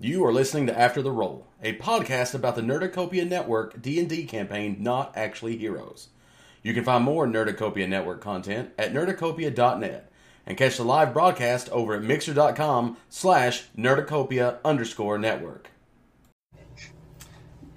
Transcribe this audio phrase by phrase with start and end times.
[0.00, 4.76] You are listening to After the Roll, a podcast about the Nerdacopia Network D&D campaign
[4.78, 6.10] Not Actually Heroes.
[6.62, 10.12] You can find more Nerdacopia Network content at nerdacopia.net
[10.46, 15.70] and catch the live broadcast over at mixer.com slash nerdacopia underscore network.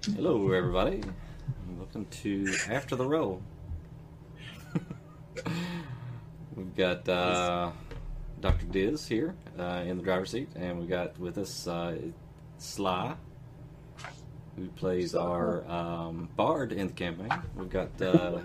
[0.05, 1.01] Hello, everybody.
[1.75, 3.41] Welcome to After the Roll.
[6.55, 7.71] We've got uh,
[8.41, 8.65] Dr.
[8.65, 11.95] Diz here uh, in the driver's seat, and we've got with us uh,
[12.57, 13.13] Sly,
[14.55, 17.29] who plays our um, bard in the campaign.
[17.55, 18.39] We've got uh,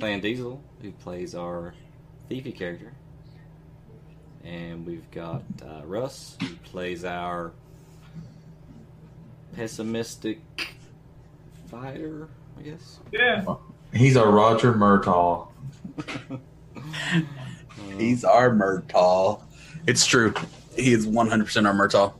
[0.00, 1.74] Clan Diesel, who plays our
[2.28, 2.92] thiefy character.
[4.44, 7.52] And we've got uh, Russ, who plays our
[9.54, 10.40] pessimistic
[11.70, 12.98] fighter, I guess.
[13.12, 13.44] Yeah.
[13.92, 15.48] He's our Roger Murtaugh.
[17.96, 19.42] He's our Murtaugh.
[19.86, 20.34] It's true.
[20.76, 22.12] He is 100% our Murtaugh.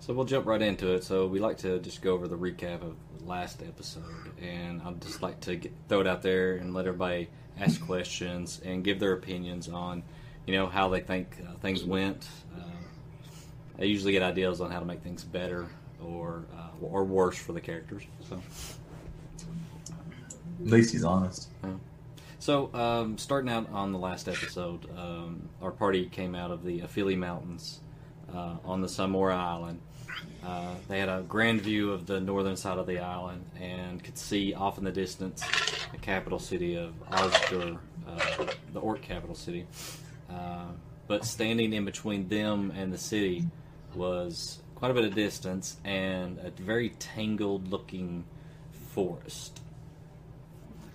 [0.00, 1.02] So we'll jump right into it.
[1.02, 2.94] So we like to just go over the recap of
[3.24, 7.30] last episode, and I'd just like to get, throw it out there and let everybody
[7.58, 10.02] ask questions and give their opinions on,
[10.46, 12.28] you know, how they think uh, things went.
[12.54, 12.64] Uh,
[13.78, 15.66] I usually get ideas on how to make things better
[16.02, 18.02] or uh, or worse for the characters.
[18.28, 18.40] So.
[20.60, 21.48] At least he's honest.
[22.44, 26.80] So, um, starting out on the last episode, um, our party came out of the
[26.80, 27.80] Afili Mountains
[28.34, 29.80] uh, on the Samora Island.
[30.44, 34.18] Uh, they had a grand view of the northern side of the island and could
[34.18, 35.42] see off in the distance
[35.90, 39.66] the capital city of Osgur, uh, the Orc capital city.
[40.28, 40.66] Uh,
[41.06, 43.46] but standing in between them and the city
[43.94, 48.26] was quite a bit of distance and a very tangled looking
[48.90, 49.62] forest.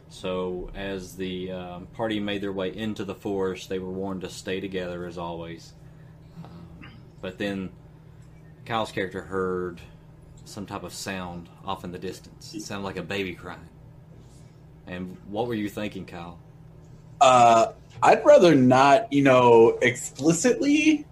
[0.09, 4.29] So, as the um, party made their way into the forest, they were warned to
[4.29, 5.73] stay together as always.
[6.43, 7.69] Um, but then
[8.65, 9.79] Kyle's character heard
[10.45, 12.55] some type of sound off in the distance.
[12.55, 13.69] It sounded like a baby crying.
[14.87, 16.39] And what were you thinking, Kyle?
[17.21, 21.05] Uh, I'd rather not, you know, explicitly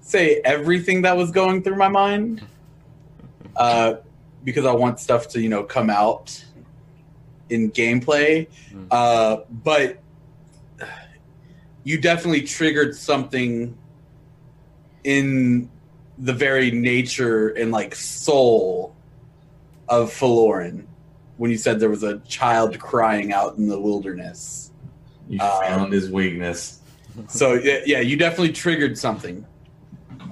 [0.00, 2.46] say everything that was going through my mind
[3.56, 3.94] uh,
[4.44, 6.44] because I want stuff to, you know, come out
[7.50, 8.48] in gameplay.
[8.72, 8.86] Mm.
[8.90, 9.98] Uh, but
[11.84, 13.76] you definitely triggered something
[15.04, 15.70] in
[16.18, 18.94] the very nature and like soul
[19.88, 20.84] of Faloran
[21.36, 24.72] when you said there was a child crying out in the wilderness.
[25.28, 26.80] You Um, found his weakness.
[27.28, 29.46] So yeah, yeah, you definitely triggered something.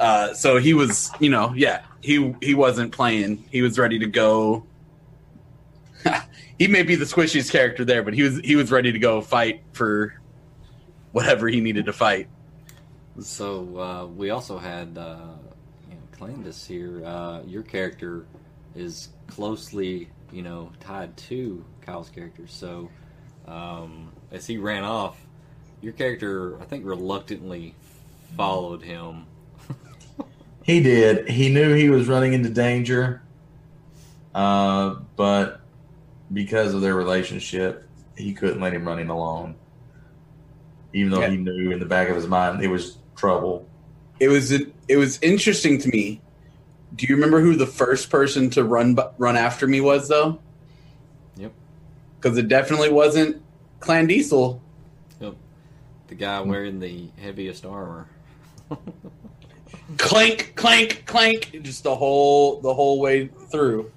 [0.00, 3.44] Uh, so he was, you know, yeah, he he wasn't playing.
[3.50, 4.64] He was ready to go.
[6.58, 9.20] he may be the squishiest character there, but he was he was ready to go
[9.20, 10.20] fight for
[11.12, 12.28] whatever he needed to fight.
[13.20, 15.18] So, uh, we also had uh,
[15.88, 17.04] you know, Clan Diesel here.
[17.04, 18.26] Uh, your character
[18.74, 22.46] is closely, you know, tied to Kyle's character.
[22.48, 22.90] So,
[23.46, 25.16] um, as he ran off,
[25.80, 27.74] your character, I think, reluctantly
[28.36, 29.26] followed him.
[30.64, 31.28] He did.
[31.28, 33.20] He knew he was running into danger,
[34.34, 35.60] uh, but
[36.34, 39.54] because of their relationship, he couldn't let him run him alone.
[40.92, 41.30] Even though Yeah.
[41.30, 43.66] he knew in the back of his mind it was trouble.
[44.20, 46.20] It was it was interesting to me.
[46.94, 50.38] Do you remember who the first person to run run after me was though?
[51.36, 51.52] Yep.
[52.20, 53.42] Because it definitely wasn't
[53.80, 54.60] Clan Diesel.
[55.20, 55.34] Yep.
[56.08, 58.08] The guy wearing the heaviest armor.
[59.98, 63.90] clank, clank, clank, just the whole the whole way through.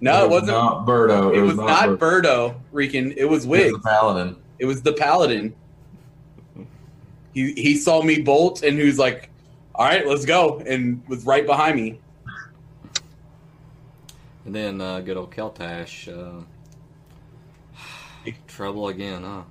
[0.00, 0.52] No, it wasn't.
[0.52, 1.34] not Birdo.
[1.34, 1.98] it was not Birdo.
[1.98, 3.12] Birdo, Rican.
[3.16, 4.36] It was It was the Paladin.
[4.58, 5.54] It was the Paladin.
[7.32, 9.30] He he saw me bolt and he was like,
[9.74, 11.98] "All right, let's go," and was right behind me.
[14.44, 16.08] And then uh, good old Keltash.
[16.08, 16.44] Uh,
[18.46, 19.42] trouble again, huh?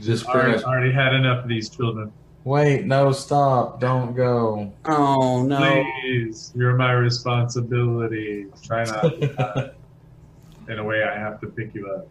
[0.00, 2.12] Just Already, already had enough of these children.
[2.44, 3.80] Wait, no, stop.
[3.80, 4.72] Don't go.
[4.84, 5.84] Oh no!
[6.00, 8.46] Please, you're my responsibility.
[8.64, 9.74] Try not to.
[10.68, 12.08] In a way, I have to pick you up.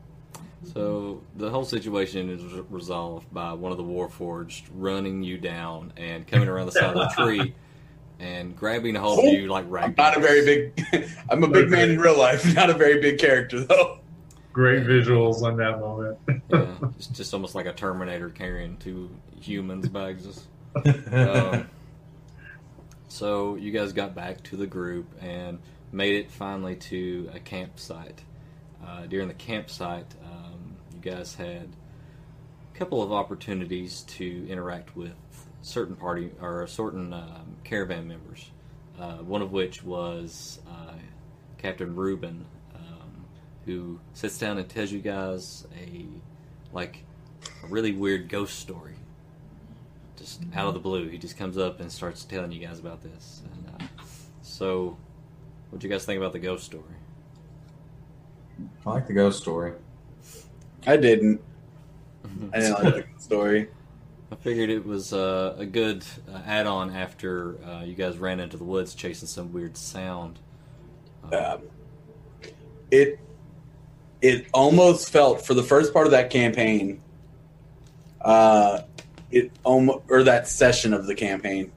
[0.74, 6.28] So the whole situation is resolved by one of the Warforged running you down and
[6.28, 7.56] coming around the side of the tree
[8.20, 9.98] and grabbing a hold of oh, you like I'm rag.
[9.98, 11.10] not a very big.
[11.30, 14.00] I'm a big man in real life, not a very big character though.
[14.54, 16.18] Great visuals on that moment.
[16.28, 16.68] Yeah,
[16.98, 19.10] it's just almost like a Terminator carrying two
[19.40, 20.48] humans bags.
[21.12, 21.68] Um,
[23.10, 25.60] so you guys got back to the group and
[25.92, 28.24] made it finally to a campsite.
[28.82, 31.68] Uh, during the campsite, um, you guys had
[32.74, 35.12] a couple of opportunities to interact with
[35.62, 38.50] certain party or certain um, caravan members.
[38.98, 40.94] Uh, one of which was uh,
[41.58, 42.46] Captain Reuben,
[43.66, 46.06] who sits down and tells you guys a
[46.74, 47.04] like
[47.64, 48.96] a really weird ghost story.
[50.18, 53.02] Just out of the blue, he just comes up and starts telling you guys about
[53.02, 53.42] this.
[53.54, 54.04] And, uh,
[54.42, 54.98] so,
[55.70, 56.84] what do you guys think about the ghost story?
[58.86, 59.74] I like the ghost story.
[60.86, 61.42] I didn't.
[62.54, 63.70] I didn't like the story.
[64.32, 68.56] I figured it was uh, a good uh, add-on after uh, you guys ran into
[68.56, 70.40] the woods chasing some weird sound.
[71.34, 71.64] Um,
[72.92, 73.20] it
[74.22, 77.02] it almost felt for the first part of that campaign,
[78.22, 78.82] uh,
[79.32, 81.72] it almost or that session of the campaign,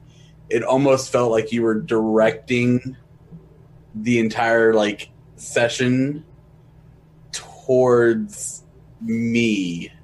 [0.49, 2.95] it almost felt like you were directing
[3.95, 6.23] the entire like session
[7.31, 8.63] towards
[9.01, 9.91] me.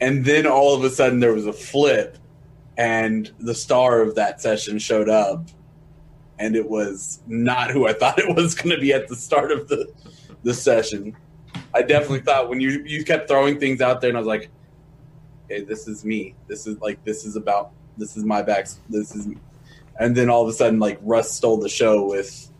[0.00, 2.18] And then all of a sudden there was a flip
[2.76, 5.46] and the star of that session showed up
[6.38, 9.52] and it was not who i thought it was going to be at the start
[9.52, 9.92] of the
[10.42, 11.16] the session
[11.74, 14.50] i definitely thought when you you kept throwing things out there and i was like
[15.46, 19.14] okay this is me this is like this is about this is my back this
[19.14, 19.28] is
[20.00, 22.50] and then all of a sudden like russ stole the show with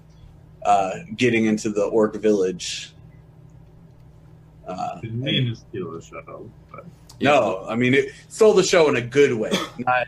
[0.64, 2.92] uh getting into the orc village
[4.66, 6.84] uh Didn't mean to steal the show, but
[7.20, 10.06] no, I mean it stole the show in a good way, not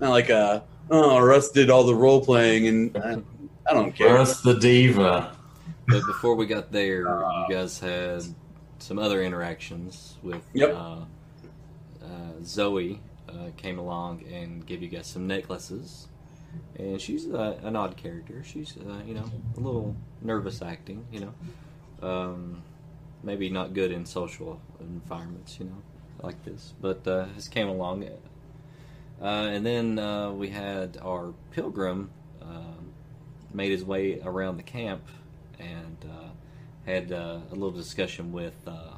[0.00, 3.22] not like a oh Russ did all the role playing and I,
[3.70, 4.14] I don't care.
[4.14, 5.33] Russ the diva.
[5.86, 8.22] But before we got there, you guys had
[8.78, 10.74] some other interactions with Yep.
[10.74, 10.98] uh,
[12.02, 12.06] uh,
[12.42, 13.00] Zoe.
[13.28, 16.06] Uh, came along and gave you guys some necklaces,
[16.76, 18.44] and she's uh, an odd character.
[18.44, 19.24] She's uh, you know
[19.56, 21.04] a little nervous acting.
[21.10, 21.20] You
[22.00, 22.62] know, um,
[23.24, 25.58] maybe not good in social environments.
[25.58, 25.82] You know,
[26.22, 28.04] like this, but uh, has came along.
[28.04, 32.10] Uh, and then uh, we had our pilgrim
[32.42, 32.92] um
[33.52, 35.02] made his way around the camp
[35.58, 36.28] and uh,
[36.86, 38.94] had uh, a little discussion with uh,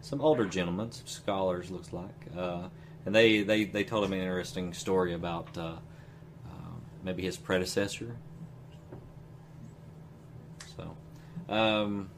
[0.00, 4.72] some older gentlemen, some scholars, looks like, and they, they, they told him an interesting
[4.72, 5.76] story about uh,
[7.06, 8.16] maybe his predecessor.
[10.76, 10.96] So,
[11.48, 12.10] um,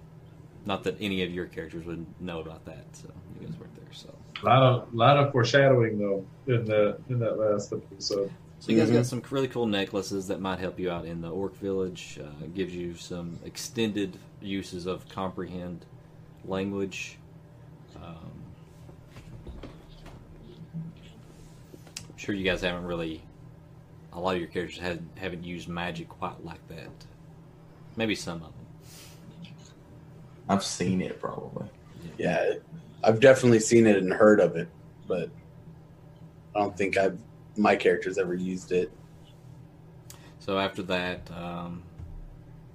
[0.64, 3.08] not that any of your characters would know about that, so
[3.38, 3.92] you guys weren't there.
[3.92, 4.12] So,
[4.42, 8.32] a lot of lot of foreshadowing though in the in that last episode.
[8.60, 8.94] So you guys Mhm.
[8.94, 12.18] got some really cool necklaces that might help you out in the Orc Village.
[12.22, 15.84] Uh, gives you some extended uses of comprehend
[16.44, 17.18] language.
[17.96, 18.32] Um,
[20.76, 23.22] I'm sure you guys haven't really.
[24.12, 26.88] A lot of your characters had, haven't used magic quite like that.
[27.96, 28.52] Maybe some of them.
[30.48, 31.68] I've seen it probably.
[32.16, 32.54] Yeah,
[33.04, 34.68] I've definitely seen it and heard of it,
[35.06, 35.30] but
[36.56, 37.18] I don't think I've
[37.58, 38.90] my character's ever used it.
[40.38, 41.82] So after that, um,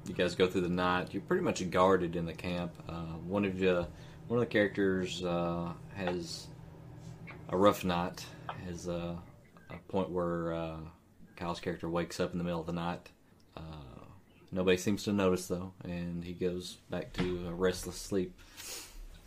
[0.06, 1.14] you guys go through the night.
[1.14, 2.74] You're pretty much guarded in the camp.
[2.88, 3.86] Uh, one of you,
[4.28, 6.48] one of the characters uh, has
[7.50, 8.26] a rough night.
[8.68, 9.18] Has a,
[9.70, 10.78] a point where uh,
[11.36, 13.10] Kyle's character wakes up in the middle of the night.
[13.56, 13.62] Uh,
[14.52, 18.38] nobody seems to notice though, and he goes back to a restless sleep.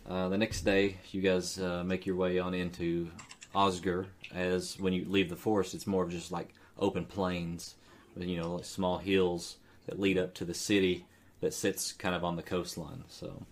[0.07, 3.09] Uh, the next day, you guys uh, make your way on into
[3.57, 4.05] Osgur.
[4.33, 7.75] As when you leave the forest, it's more of just like open plains,
[8.15, 11.05] you know, like small hills that lead up to the city
[11.41, 13.03] that sits kind of on the coastline.
[13.09, 13.43] So,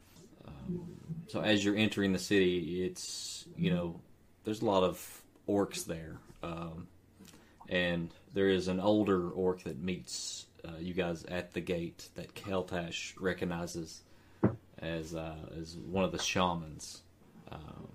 [0.47, 0.87] um,
[1.27, 3.99] so as you're entering the city, it's you know,
[4.43, 6.87] there's a lot of orcs there, um,
[7.67, 12.35] and there is an older orc that meets uh, you guys at the gate that
[12.35, 14.01] Keltash recognizes
[14.79, 17.01] as uh, as one of the shamans.
[17.51, 17.87] Um,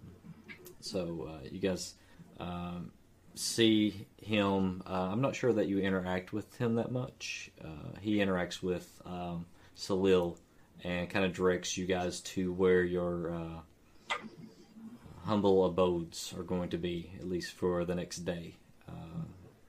[0.81, 1.95] so uh, you guys
[2.41, 2.91] um,
[3.35, 4.83] see him.
[4.87, 7.51] Uh, I'm not sure that you interact with him that much.
[7.63, 10.37] Uh, he interacts with um, Salil
[10.83, 14.17] and kind of directs you guys to where your uh,
[15.25, 18.57] humble abodes are going to be, at least for the next day,
[18.89, 19.25] uh,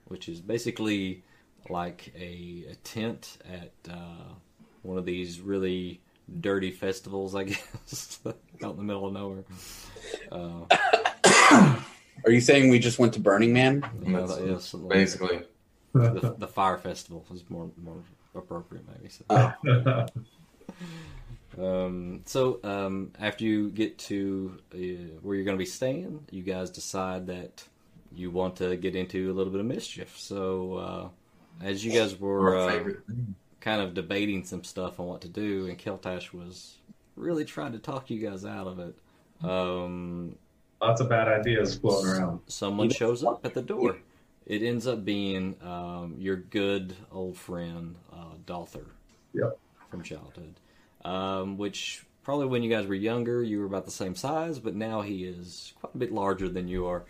[0.06, 1.24] which is basically
[1.70, 4.34] like a, a tent at uh,
[4.82, 6.02] one of these really
[6.40, 9.44] dirty festivals, I guess, out in the middle of nowhere.
[12.26, 13.84] Are you saying we just went to Burning Man?
[14.04, 15.42] you know, That's yeah, something like Basically,
[15.94, 18.04] the, the fire festival is more more
[18.36, 19.10] appropriate, maybe.
[19.10, 19.26] So.
[19.30, 20.06] Oh.
[21.60, 24.78] Um, so um, after you get to uh,
[25.22, 27.64] where you're going to be staying, you guys decide that
[28.14, 30.18] you want to get into a little bit of mischief.
[30.18, 32.84] So uh, as you guys were uh,
[33.60, 36.78] kind of debating some stuff on what to do, and Keltash was
[37.16, 38.96] really trying to talk you guys out of it.
[39.44, 40.36] Um,
[40.82, 42.40] Lots of bad ideas floating around.
[42.48, 43.98] someone You shows up at the door.
[44.48, 48.88] It ends up being um, your good old friend uh, Dalther
[49.34, 49.58] Yep.
[49.90, 50.56] from childhood,
[51.06, 54.76] um, which probably when you guys were younger, you were about the same size, but
[54.76, 57.04] now he is quite a bit larger than you are.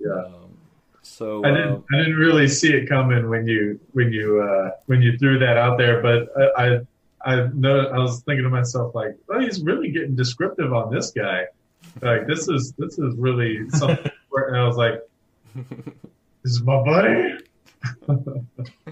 [0.00, 0.24] Yeah.
[0.24, 0.56] Um,
[1.02, 1.84] so I uh, didn't.
[1.92, 5.56] I didn't really see it coming when you when you uh, when you threw that
[5.56, 6.00] out there.
[6.02, 6.80] But I, I
[7.24, 11.10] I know I was thinking to myself like, well, he's really getting descriptive on this
[11.10, 11.44] guy.
[12.02, 14.10] Like this is this is really something.
[14.28, 15.00] where, and I was like,
[15.54, 17.38] this is my buddy.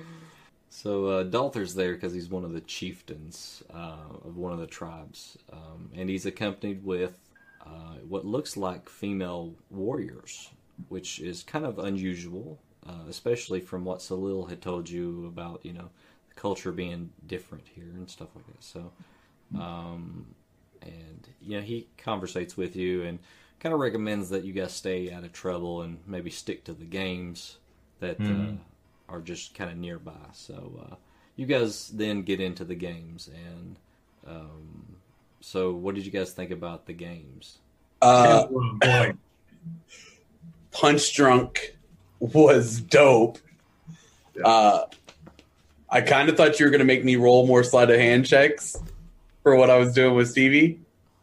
[0.77, 4.67] So uh, Dalther's there because he's one of the chieftains uh, of one of the
[4.67, 7.19] tribes, um, and he's accompanied with
[7.67, 10.51] uh, what looks like female warriors,
[10.89, 15.73] which is kind of unusual, uh, especially from what Salil had told you about, you
[15.73, 15.89] know,
[16.29, 18.63] the culture being different here and stuff like that.
[18.63, 18.93] So,
[19.59, 20.27] um,
[20.87, 23.19] and you know, he conversates with you and
[23.61, 26.85] kind of recommends that you guys stay out of trouble and maybe stick to the
[26.85, 27.59] games
[28.01, 28.21] that.
[28.21, 28.59] Uh, Mhm.
[29.09, 30.13] are just kind of nearby.
[30.33, 30.95] So uh,
[31.37, 33.77] you guys then get into the games, and
[34.27, 34.97] um,
[35.41, 37.59] so what did you guys think about the games?
[38.03, 38.47] Uh.
[40.73, 41.77] Punch Drunk
[42.19, 43.39] was dope.
[44.45, 44.83] Uh,
[45.89, 48.27] I kind of thought you were going to make me roll more sleight of hand
[48.27, 48.77] checks
[49.47, 50.81] for what I was doing with Stevie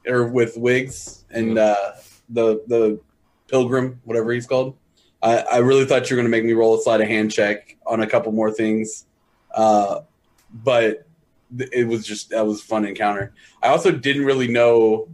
[0.08, 1.92] or with Wiggs and uh,
[2.30, 3.02] the the
[3.50, 4.78] Pilgrim, whatever he's called.
[5.22, 7.34] I, I really thought you were going to make me roll a sleight of hand
[7.34, 9.06] check on a couple more things,
[9.54, 10.00] uh,
[10.54, 11.06] but
[11.58, 13.34] th- it was just that was a fun encounter.
[13.62, 15.10] I also didn't really know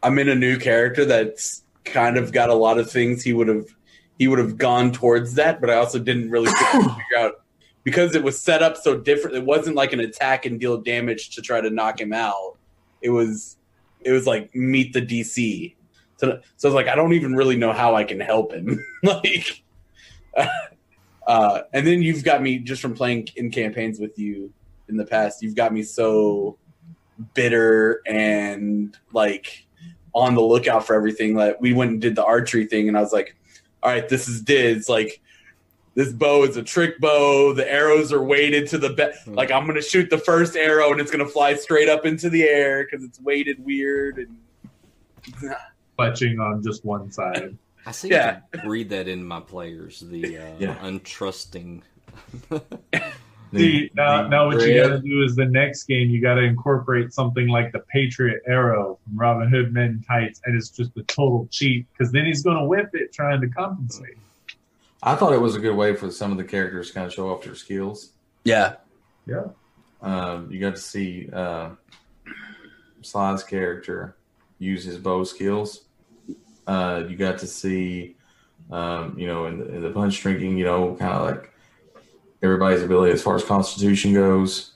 [0.00, 3.48] I'm in a new character that's kind of got a lot of things he would
[3.48, 3.66] have
[4.20, 7.41] he would have gone towards that, but I also didn't really figure out
[7.84, 9.36] because it was set up so different.
[9.36, 12.56] It wasn't like an attack and deal damage to try to knock him out.
[13.00, 13.56] It was
[14.00, 15.74] it was like meet the DC.
[16.16, 18.84] So so I was like, I don't even really know how I can help him.
[19.02, 19.62] like,
[21.26, 24.52] uh, and then you've got me just from playing in campaigns with you
[24.88, 25.42] in the past.
[25.42, 26.58] You've got me so
[27.34, 29.66] bitter and like
[30.14, 31.34] on the lookout for everything.
[31.34, 33.34] Like we went and did the archery thing, and I was like,
[33.82, 34.88] "All right, this is Diz.
[34.88, 35.20] Like
[35.94, 37.52] this bow is a trick bow.
[37.52, 41.00] The arrows are weighted to the be- like I'm gonna shoot the first arrow, and
[41.00, 44.36] it's gonna fly straight up into the air because it's weighted weird." And
[45.96, 47.56] clutching on just one side.
[47.84, 48.40] I seem Yeah.
[48.52, 50.76] to read that in my players, the uh, Yeah.
[50.82, 51.82] untrusting.
[53.54, 56.36] See, now, the now what you got to do is the next game you got
[56.36, 60.70] to incorporate something like the Patriot Arrow from Robin Hood Men in Tights, and it's
[60.70, 64.16] just a total cheat because then he's going to whip it trying to compensate.
[65.02, 67.12] I thought it was a good way for some of the characters to kind of
[67.12, 68.12] show off their skills.
[68.44, 68.76] yeah,
[69.26, 69.46] Yeah,
[70.00, 71.70] Um, you got to see uh,
[73.02, 74.16] Sly's character
[74.58, 75.86] use his bow skills.
[76.66, 78.16] Uh, you got to see,
[78.70, 81.52] um, you know, in the, in the punch drinking, you know, kind of like
[82.42, 84.74] everybody's ability as far as constitution goes.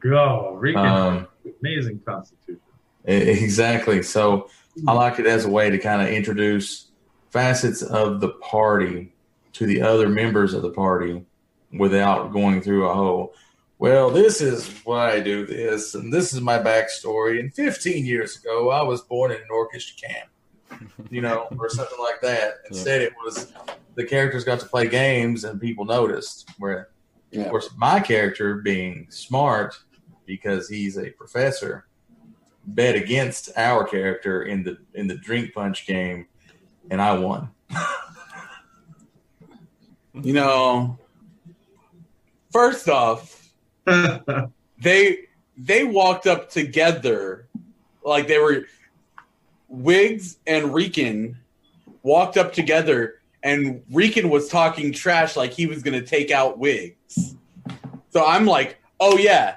[0.00, 1.28] go Regan, Um,
[1.60, 2.60] amazing constitution.
[3.04, 4.02] Exactly.
[4.02, 4.50] So
[4.86, 6.88] I like it as a way to kind of introduce
[7.30, 9.12] facets of the party
[9.58, 11.24] to the other members of the party
[11.72, 13.34] without going through a whole,
[13.78, 17.40] well, this is why I do this, and this is my backstory.
[17.40, 21.98] And 15 years ago, I was born in an orchestra camp, you know, or something
[21.98, 22.58] like that.
[22.70, 23.52] Instead, it was
[23.96, 26.48] the characters got to play games and people noticed.
[26.58, 26.88] Where,
[27.32, 27.42] Yeah.
[27.42, 29.76] of course, my character being smart
[30.24, 31.86] because he's a professor
[32.64, 36.26] bet against our character in the in the drink punch game,
[36.90, 37.50] and I won.
[40.22, 40.98] you know.
[42.52, 43.50] First off,
[43.86, 45.18] they
[45.56, 47.46] they walked up together
[48.04, 48.64] like they were
[49.68, 51.36] Wiggs and Rican
[52.02, 57.34] walked up together and Rican was talking trash like he was gonna take out Wiggs.
[58.10, 59.56] So I'm like, oh yeah,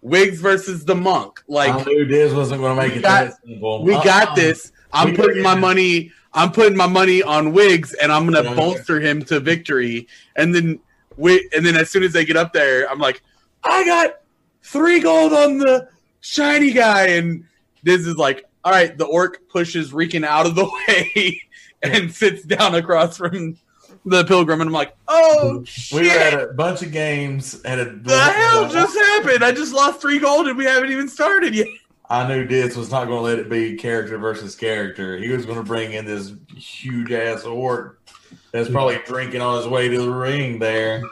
[0.00, 1.40] Wiggs versus the monk.
[1.46, 3.84] Like I knew Diz wasn't going to make We it got- that simple.
[3.84, 4.34] we got Uh-uh.
[4.34, 4.72] this.
[4.92, 6.10] I'm We putting my money.
[6.34, 10.08] I'm putting my money on Wiggs, and I'm gonna bolster him to victory.
[10.36, 10.80] And then,
[11.16, 13.22] we, and then as soon as they get up there, I'm like,
[13.62, 14.20] I got
[14.62, 15.88] three gold on the
[16.20, 17.44] shiny guy, and
[17.82, 18.96] this is like, all right.
[18.96, 21.42] The orc pushes Rican out of the way
[21.82, 23.58] and sits down across from
[24.04, 26.00] the pilgrim, and I'm like, oh shit.
[26.00, 27.84] We were at a bunch of games at a.
[27.84, 29.44] the hell just happened?
[29.44, 31.66] I just lost three gold and we haven't even started yet.
[32.12, 35.16] I knew Diz was not going to let it be character versus character.
[35.16, 37.98] He was going to bring in this huge ass orc
[38.50, 41.02] that's probably drinking on his way to the ring there.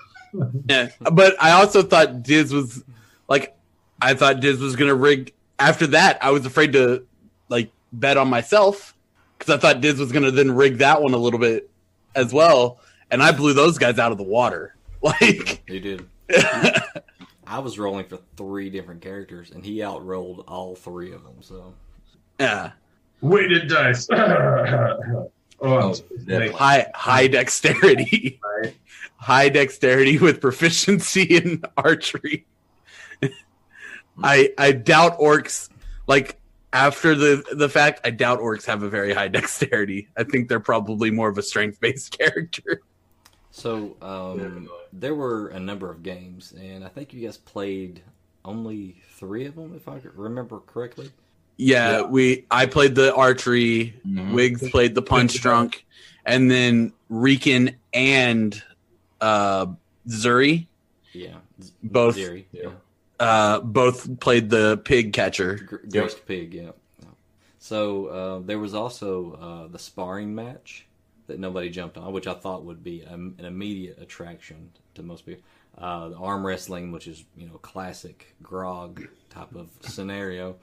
[0.68, 2.84] Yeah, but I also thought Diz was
[3.28, 3.56] like,
[4.02, 5.32] I thought Diz was gonna rig.
[5.58, 7.06] After that, I was afraid to
[7.48, 8.94] like bet on myself
[9.38, 11.70] because I thought Diz was going to then rig that one a little bit
[12.14, 12.78] as well,
[13.10, 14.76] and I blew those guys out of the water.
[15.02, 16.06] Like, You did.
[17.50, 21.38] I was rolling for three different characters, and he outrolled all three of them.
[21.40, 21.74] So
[22.38, 22.72] yeah,
[23.20, 24.08] Weighted dice.
[24.12, 25.30] oh,
[25.60, 25.94] Oh,
[26.52, 28.74] high high dexterity, Right.
[29.16, 32.46] high dexterity with proficiency in archery.
[34.22, 35.70] I I doubt orcs
[36.06, 36.38] like
[36.72, 38.00] after the the fact.
[38.04, 40.08] I doubt orcs have a very high dexterity.
[40.16, 42.82] I think they're probably more of a strength based character.
[43.60, 48.02] So um, there were a number of games, and I think you guys played
[48.44, 51.10] only three of them, if I could remember correctly.
[51.58, 52.02] Yeah, Yeah.
[52.06, 54.32] we I played the archery, Mhm.
[54.32, 55.84] Wiggs played the punch drunk,
[56.24, 58.62] and then Rican and
[59.20, 59.66] uh
[60.08, 60.66] Ziri
[61.12, 61.36] Yeah,
[61.82, 62.16] Both.
[62.16, 62.70] Ziri, yeah.
[63.18, 65.56] uh both played the pig catcher.
[65.56, 66.70] Gr- Ghost Pig, yeah.
[67.02, 67.08] yeah.
[67.58, 70.86] So uh, there was also uh, the sparring match
[71.30, 75.42] that nobody jumped on, which I thought would be an immediate attraction to most people.
[75.78, 80.56] Uh, the arm wrestling, which is you know classic grog type of scenario.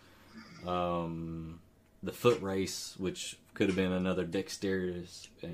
[0.66, 1.60] Um,
[2.04, 5.48] the foot race, which could have been another dexterous uh,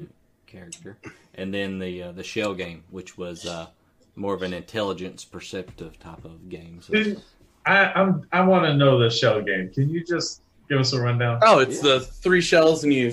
[0.48, 0.98] character,
[1.36, 3.68] and then the uh, the shell game, which was uh,
[4.16, 6.82] more of an intelligence perceptive type of game.
[6.82, 7.22] So,
[7.66, 9.70] I, I'm, I want to know the shell game.
[9.70, 11.40] Can you just give us a rundown?
[11.44, 13.12] Oh, it's the three shells and you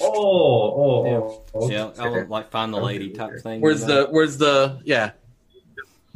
[0.00, 1.42] Oh, oh, oh.
[1.54, 1.70] oh.
[1.70, 3.60] Yeah, I would like find the lady type thing.
[3.60, 4.06] Where's you know?
[4.06, 5.12] the where's the yeah.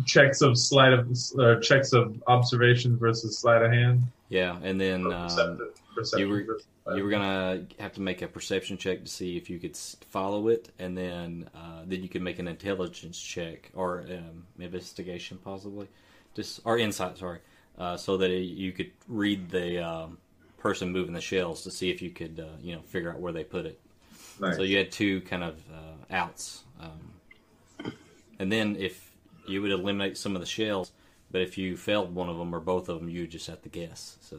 [0.07, 4.03] Checks of sleight of uh, checks of observation versus sleight of hand.
[4.29, 5.59] yeah, and then Or um,
[5.95, 6.61] perceptive- you were-
[6.97, 10.49] you were gonna have to make a perception check to see if you could follow
[10.49, 15.87] it, and then uh, then you could make an intelligence check or um, investigation possibly,
[16.35, 17.39] just or insight, sorry,
[17.79, 20.19] uh, so that it, you could read the um,
[20.63, 23.33] person moving the shells to see if you could uh, you know figure out where
[23.33, 23.81] they put it.
[24.41, 24.57] Nice.
[24.57, 27.93] So you had two kind of uh, outs, um,
[28.39, 29.13] and then if
[29.47, 30.93] you would eliminate some of the shells,
[31.33, 33.69] but if you failed one of them or both of them, you just have to
[33.69, 34.17] guess.
[34.21, 34.39] So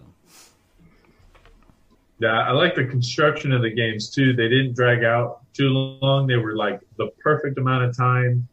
[2.19, 4.33] Yeah, I like the construction of the games too.
[4.33, 6.25] They didn't drag out too long.
[6.25, 8.47] They were like the perfect amount of time.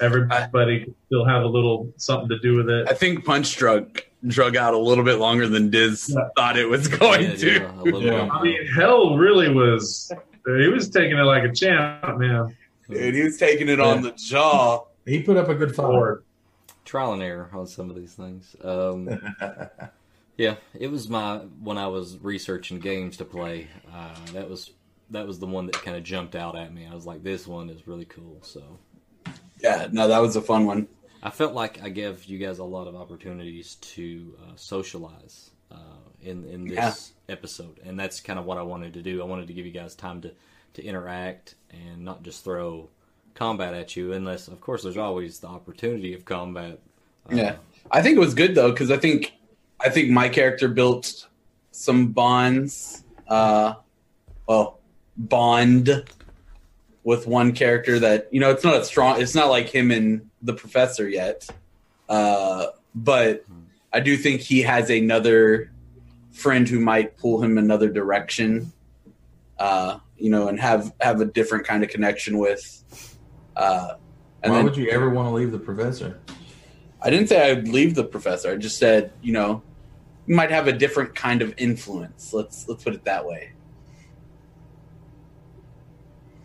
[0.00, 2.88] Everybody could still have a little something to do with it.
[2.88, 6.28] I think punch drug drug out a little bit longer than Diz Yeah.
[6.36, 7.52] thought it was going Yeah, to.
[7.52, 8.28] yeah, Yeah.
[8.30, 10.12] I mean, hell really was.
[10.46, 12.56] He was taking it like a champ, man.
[12.88, 14.84] Dude, he was taking it on the jaw.
[15.06, 16.18] He put up a good fight.
[16.84, 18.56] Trial and error on some of these things.
[18.64, 19.08] Um,
[20.36, 23.68] yeah, it was my when I was researching games to play.
[23.94, 24.72] Uh, that was
[25.10, 26.88] that was the one that kind of jumped out at me.
[26.90, 28.38] I was like, this one is really cool.
[28.42, 28.62] So
[29.62, 30.88] Yeah, no, that was a fun one.
[31.22, 35.76] I felt like I gave you guys a lot of opportunities to uh, socialize uh,
[36.22, 39.22] in in this episode, and that's kind of what I wanted to do.
[39.22, 40.32] I wanted to give you guys time to
[40.74, 42.88] to interact and not just throw
[43.34, 46.78] combat at you, unless of course there's always the opportunity of combat.
[47.30, 47.56] Uh, Yeah.
[47.90, 49.32] I think it was good though because I think
[49.80, 51.28] I think my character built
[51.70, 53.04] some bonds.
[53.26, 53.74] Uh,
[54.46, 54.80] well,
[55.16, 56.04] bond
[57.04, 59.20] with one character that you know it's not a strong.
[59.20, 61.48] It's not like him and the professor yet,
[62.08, 63.44] uh, but
[63.92, 65.70] I do think he has another
[66.32, 68.72] friend who might pull him another direction.
[69.58, 73.18] Uh, you know, and have have a different kind of connection with.
[73.56, 73.94] Uh,
[74.42, 76.20] and Why then, would you ever want to leave the professor?
[77.02, 78.50] I didn't say I'd leave the professor.
[78.50, 79.62] I just said, you know,
[80.26, 82.32] you might have a different kind of influence.
[82.32, 83.52] Let's let's put it that way.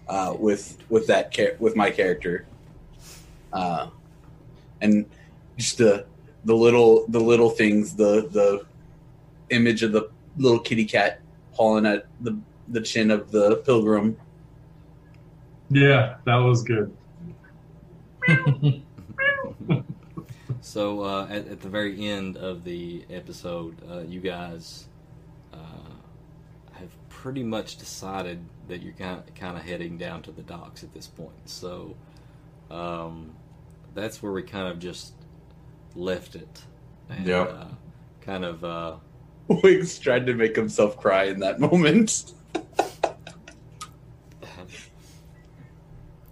[0.08, 2.46] Uh, with with that char- with my character,
[3.54, 3.88] uh,
[4.82, 5.06] and
[5.58, 6.06] just the
[6.44, 8.66] the little the little things, the the
[9.50, 11.22] image of the little kitty cat
[11.54, 12.38] pawing at the
[12.68, 14.16] the chin of the pilgrim.
[15.70, 16.96] yeah, that was good.
[20.66, 24.88] So uh, at, at the very end of the episode, uh, you guys
[25.54, 25.92] uh,
[26.74, 30.84] have pretty much decided that you're kind of, kind of heading down to the docks
[30.84, 31.32] at this point.
[31.46, 31.96] So
[32.72, 33.34] um,
[33.94, 35.14] that's where we kind of just
[35.96, 36.64] left it.
[37.10, 37.50] And, Yep.
[37.54, 37.66] uh,
[38.22, 38.64] kind of.
[38.64, 38.96] Uh,
[39.48, 42.10] Wiggs tried to make himself cry in that moment.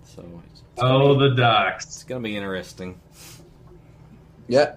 [0.04, 1.86] so it's, Oh, the docks.
[1.86, 3.00] it's going to be interesting.
[4.48, 4.76] Yeah.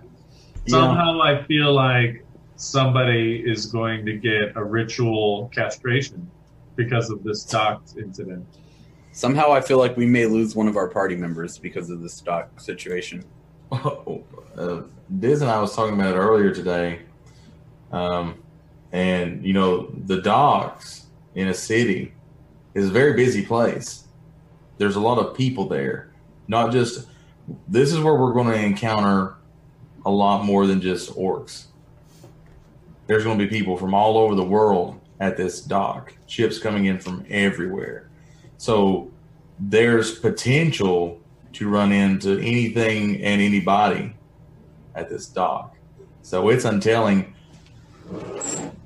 [0.69, 2.25] Somehow I feel like
[2.57, 6.29] somebody is going to get a ritual castration
[6.77, 8.47] because of this docked incident.
[9.13, 12.21] Somehow I feel like we may lose one of our party members because of this
[12.21, 13.25] dock situation.
[13.73, 14.83] uh,
[15.19, 17.01] Diz and I was talking about it earlier today,
[17.93, 18.43] um,
[18.93, 22.13] and you know the docks in a city
[22.75, 24.05] is a very busy place.
[24.79, 26.13] There's a lot of people there.
[26.47, 27.09] Not just
[27.69, 29.37] this is where we're going to encounter
[30.05, 31.67] a lot more than just orcs.
[33.07, 36.15] There's going to be people from all over the world at this dock.
[36.27, 38.09] Ships coming in from everywhere.
[38.59, 39.11] So
[39.59, 41.21] there's potential
[41.55, 44.15] to run into anything and anybody
[44.95, 45.77] at this dock.
[46.23, 47.35] So it's untelling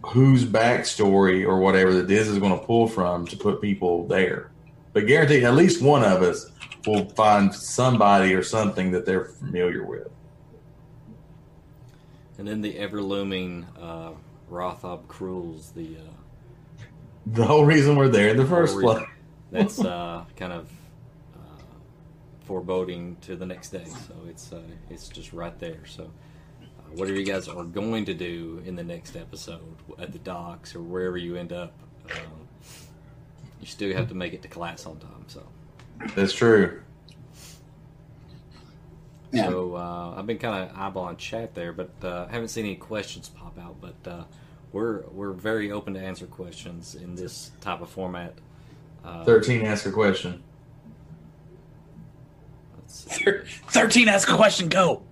[0.04, 4.50] whose backstory or whatever that this is going to pull from to put people there.
[4.92, 6.50] But guarantee at least one of us
[6.86, 10.08] will find somebody or something that they're familiar with.
[12.38, 14.12] And then the ever looming uh,
[14.50, 16.19] Rothob Cruels, the uh,
[17.26, 19.04] The whole reason we're there in the first place.
[19.50, 20.70] that's uh, kind of
[21.34, 21.62] uh,
[22.44, 23.84] foreboding to the next day.
[23.84, 25.86] So it's uh, it's just right there.
[25.86, 26.04] So
[26.60, 30.74] uh, whatever you guys are going to do in the next episode at the docks
[30.74, 31.74] or wherever you end up,
[32.12, 32.48] um,
[33.60, 35.24] you still have to make it to class on time.
[35.28, 35.46] So.
[36.14, 36.82] That's true.
[39.32, 43.28] So uh, I've been kind of eyeballing chat there, but uh, haven't seen any questions
[43.28, 43.76] pop out.
[43.80, 44.24] But uh,
[44.72, 48.34] we're we're very open to answer questions in this type of format.
[49.04, 50.42] Uh, 13, ask a question.
[52.86, 54.08] Thirteen.
[54.08, 54.68] Ask a question.
[54.68, 55.02] Go.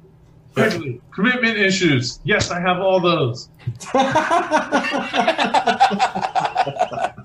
[0.55, 2.19] Quickly, commitment issues.
[2.25, 3.49] Yes, I have all those.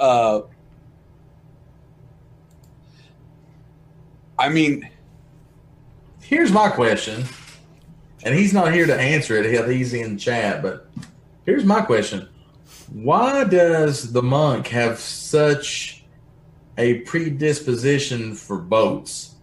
[0.00, 0.42] Uh,
[4.38, 4.88] I mean,
[6.28, 7.24] Here's my question,
[8.28, 9.70] and he's not here to answer it.
[9.70, 10.86] He's in chat, but
[11.46, 12.28] here's my question:
[12.92, 16.04] Why does the monk have such
[16.76, 19.36] a predisposition for boats?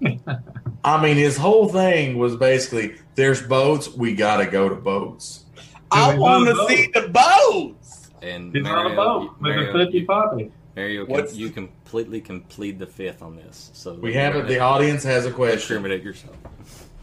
[0.84, 5.46] I mean, his whole thing was basically: "There's boats, we got to go to boats."
[5.90, 8.10] I want to see the boats.
[8.22, 10.52] and He's on a Mario, boat you- with Mario, a 50 you, poppy.
[10.76, 13.70] Mario can, What's- you completely can plead the fifth on this.
[13.74, 14.46] So We have it.
[14.46, 15.58] The audience has a question.
[15.58, 16.36] Discriminate yourself.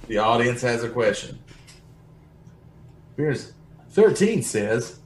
[0.10, 1.38] The audience has a question.
[3.16, 3.54] Here's
[3.92, 5.00] 13 says,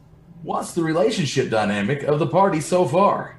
[0.43, 3.37] What's the relationship dynamic of the party so far?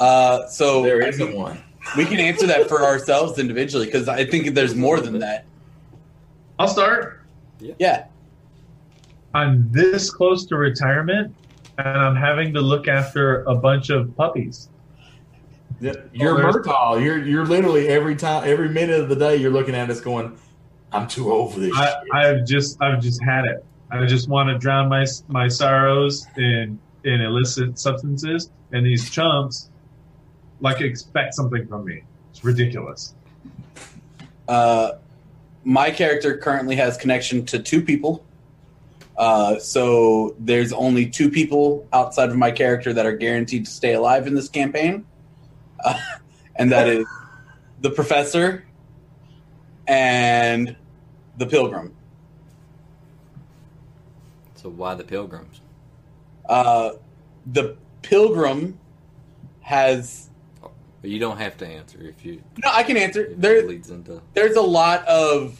[0.00, 1.62] Uh, so There I isn't mean, one.
[1.96, 5.44] we can answer that for ourselves individually because I think there's more than that.
[6.58, 7.20] I'll start.
[7.60, 8.06] Yeah.
[9.32, 11.32] I'm this close to retirement,
[11.78, 14.68] and I'm having to look after a bunch of puppies.
[15.80, 17.02] You're there's- Murtaugh.
[17.02, 20.36] You're you're literally every time, every minute of the day, you're looking at us going,
[20.92, 23.64] "I'm too old for this." I, shit." I've just I've just had it.
[23.90, 29.70] I just want to drown my my sorrows in in illicit substances, and these chumps
[30.60, 32.02] like expect something from me.
[32.30, 33.14] It's ridiculous.
[34.46, 34.92] Uh,
[35.64, 38.24] my character currently has connection to two people.
[39.16, 43.92] Uh, so there's only two people outside of my character that are guaranteed to stay
[43.92, 45.04] alive in this campaign,
[45.84, 45.98] uh,
[46.56, 47.06] and that is
[47.80, 48.64] the professor
[49.90, 50.76] and
[51.36, 51.96] the pilgrim.
[54.54, 55.62] So why the pilgrims?
[56.48, 56.92] Uh,
[57.46, 58.78] the pilgrim
[59.62, 60.30] has
[61.02, 62.42] you don't have to answer if you.
[62.62, 62.70] no.
[62.72, 63.34] I can answer.
[63.36, 64.22] There, leads into.
[64.34, 65.58] there's a lot of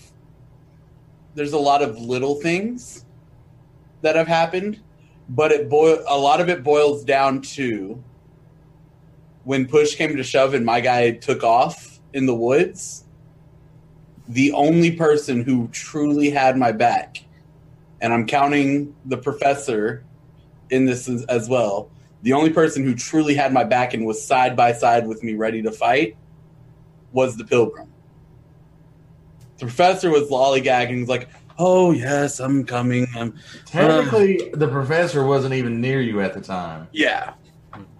[1.34, 3.04] there's a lot of little things
[4.02, 4.80] that have happened,
[5.28, 8.02] but it boil a lot of it boils down to
[9.44, 13.06] when push came to shove and my guy took off in the woods.
[14.30, 17.24] The only person who truly had my back,
[18.00, 20.04] and I'm counting the professor
[20.70, 21.90] in this as, well.
[22.22, 25.34] The only person who truly had my back and was side by side with me,
[25.34, 26.16] ready to fight,
[27.12, 27.90] was the pilgrim
[29.60, 33.34] the professor was lollygagging, like, "Oh yes, I'm coming." I'm
[33.66, 36.88] Technically, the professor wasn't even near you at the time.
[36.92, 37.34] yeah,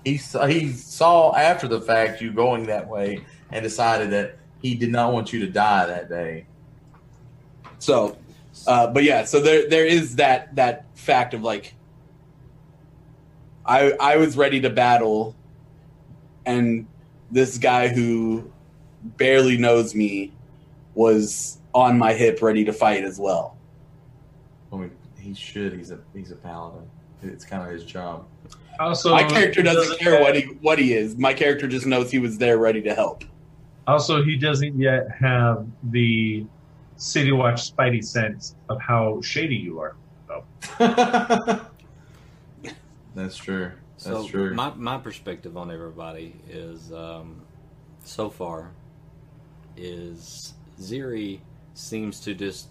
[0.05, 0.17] He
[0.49, 3.21] he saw after the fact you going that way
[3.53, 6.47] and decided that he did not want you to die that day.
[7.79, 8.17] so,
[8.67, 11.75] uh, but yeah, so there there is that that fact of like,
[13.65, 15.35] I I was ready to battle,
[16.47, 16.87] and
[17.31, 18.51] this guy who
[19.17, 20.33] barely knows me
[20.95, 23.57] was on my hip, ready to fight as well.
[24.73, 25.73] I mean, he should.
[25.73, 26.89] He's a he's a paladin.
[27.23, 28.27] It's kind of his job.
[28.79, 31.17] Also, My character he doesn't care have- what he what he is.
[31.17, 33.25] My character just knows he was there, ready to help.
[33.87, 36.45] Also, he doesn't yet have the
[36.97, 39.97] City Watch Spidey sense of how shady you are.
[43.15, 43.73] That's true.
[43.93, 44.55] That's So true.
[44.55, 47.43] my my perspective on everybody is um,
[48.05, 48.71] so far
[49.77, 51.41] is Ziri
[51.75, 52.69] seems to just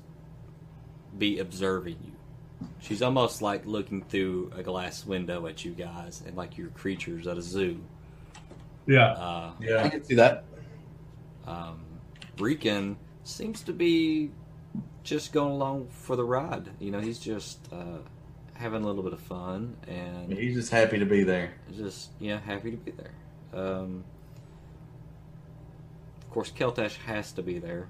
[1.17, 2.67] be observing you.
[2.79, 7.27] She's almost like looking through a glass window at you guys and like you're creatures
[7.27, 7.79] at a zoo.
[8.85, 9.11] Yeah.
[9.13, 9.51] Uh,
[9.83, 10.43] I can see that.
[11.49, 11.79] Um,
[12.37, 14.31] Rican seems to be
[15.03, 16.69] just going along for the ride.
[16.79, 17.99] You know, he's just uh,
[18.53, 21.53] having a little bit of fun and He's just happy to be there.
[21.75, 23.11] just yeah, happy to be there.
[23.53, 24.03] Um,
[26.21, 27.87] of course, Keltash has to be there,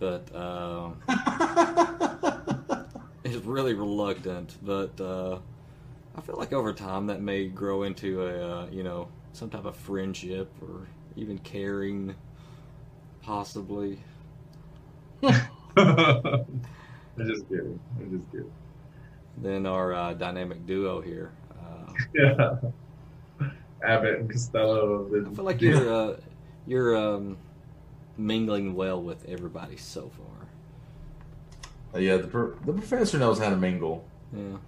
[0.00, 1.00] but um
[3.24, 4.56] is really reluctant.
[4.62, 5.38] But uh,
[6.16, 9.64] I feel like over time that may grow into a uh, you know some type
[9.64, 12.14] of friendship or even caring,
[13.22, 13.98] possibly.
[15.76, 16.46] I'm
[17.18, 17.78] just kidding.
[17.98, 18.50] I'm just kidding.
[19.38, 21.32] Then our uh, dynamic duo here.
[21.52, 22.56] Uh, Yeah.
[23.84, 25.08] Abbott and Costello.
[25.08, 26.16] I feel like you're uh,
[26.66, 27.36] you're um,
[28.16, 30.46] mingling well with everybody so far.
[31.94, 34.04] Uh, yeah, the, pro- the professor knows how to mingle.
[34.32, 34.58] Yeah.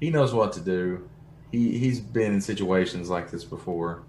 [0.00, 1.08] He knows what to do.
[1.50, 4.02] He he's been in situations like this before.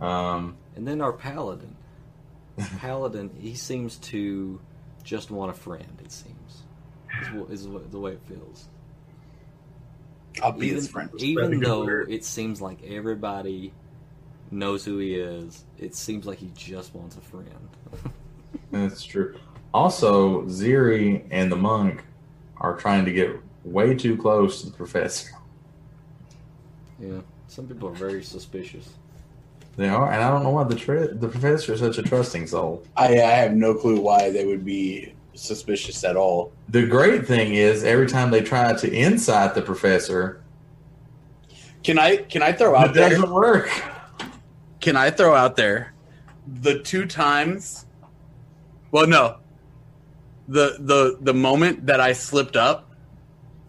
[0.00, 1.76] Um, And then our paladin.
[2.78, 4.60] Paladin, he seems to
[5.02, 6.00] just want a friend.
[6.04, 6.62] It seems
[7.22, 8.68] is, wh- is wh- the way it feels.
[10.42, 11.10] I'll be even his friend.
[11.18, 12.10] even though word.
[12.10, 13.72] it seems like everybody
[14.50, 17.68] knows who he is, it seems like he just wants a friend.
[18.70, 19.36] that's true.
[19.74, 22.04] Also, Ziri and the monk
[22.58, 25.30] are trying to get way too close to the professor.
[26.98, 27.20] yeah.
[27.48, 28.88] Some people are very suspicious.
[29.78, 32.48] They are, and I don't know why the tre- the professor is such a trusting
[32.48, 32.82] soul.
[32.96, 36.52] I, I have no clue why they would be suspicious at all.
[36.68, 40.42] The great thing is, every time they try to incite the professor,
[41.84, 43.08] Can I can I throw it out there?
[43.10, 43.70] doesn't work.
[44.80, 45.94] Can I throw out there
[46.60, 47.86] the two times?
[48.90, 49.36] Well, no.
[50.48, 52.90] The the the moment that I slipped up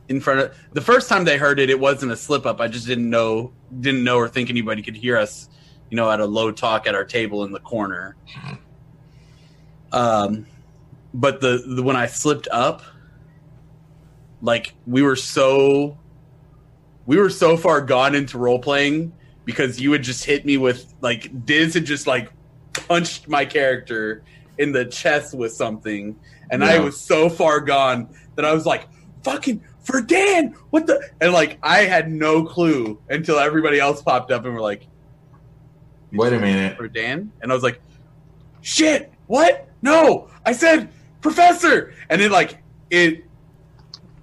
[0.08, 2.60] in front of the first time they heard it, it wasn't a slip up.
[2.60, 5.50] I just didn't know didn't know or think anybody could hear us,
[5.90, 8.16] you know, at a low talk at our table in the corner.
[9.92, 10.46] Um,
[11.14, 12.84] but the, the when I slipped up,
[14.42, 15.98] like we were so
[17.06, 19.14] we were so far gone into role playing
[19.46, 22.32] because you had just hit me with like Diz had just like
[22.74, 24.24] punched my character
[24.60, 26.16] in the chest with something,
[26.52, 28.88] and I was so far gone that I was like,
[29.24, 34.32] "Fucking for Dan, what the?" And like I had no clue until everybody else popped
[34.32, 34.86] up and were like,
[36.12, 36.78] Wait a minute.
[36.78, 37.82] "For Dan," and I was like,
[38.62, 39.68] "Shit, what?
[39.82, 40.90] No, I said
[41.22, 42.58] Professor," and then like
[42.90, 43.26] it.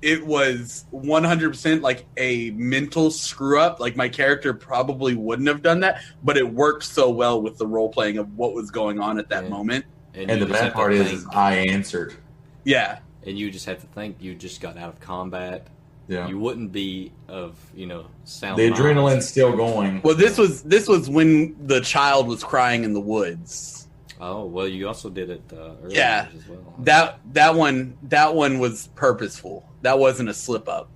[0.03, 3.81] It was 100% like a mental screw up.
[3.81, 7.67] Like my character probably wouldn't have done that, but it worked so well with the
[7.67, 9.51] role playing of what was going on at that Yeah.
[9.51, 9.85] moment.
[10.15, 12.15] And you the bad part is, is I answered.
[12.63, 12.99] Yeah.
[13.27, 15.67] and you just have to think you just got out of combat.
[16.09, 16.29] Yeah.
[16.29, 18.59] You wouldn't be of you know sound.
[18.59, 18.81] The mind.
[18.81, 20.01] adrenaline's still going.
[20.03, 23.89] Well, this was this was when the child was crying in the woods.
[24.21, 26.29] Oh well, you also did it uh, earlier Yeah.
[26.35, 26.75] as well.
[26.79, 29.69] That that one that one was purposeful.
[29.83, 30.89] That wasn't a slip up.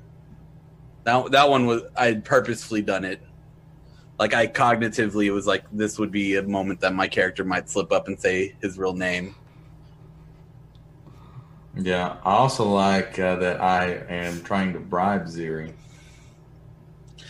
[1.04, 3.20] That that one was I had purposefully done it.
[4.18, 7.68] Like I cognitively it was like this would be a moment that my character might
[7.68, 9.34] slip up and say his real name.
[11.76, 12.16] Yeah.
[12.24, 15.72] I also like uh, that I am trying to bribe Ziri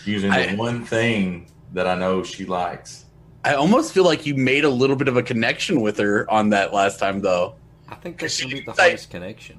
[0.05, 3.05] using the one thing that I know she likes.
[3.45, 6.51] I almost feel like you made a little bit of a connection with her on
[6.51, 7.55] that last time though.
[7.89, 9.59] I think that's gonna be the Like- hardest connection.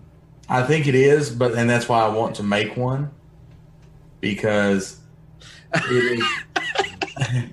[0.49, 3.11] I think it is, but and that's why I want to make one
[4.19, 4.99] because
[5.73, 6.23] it is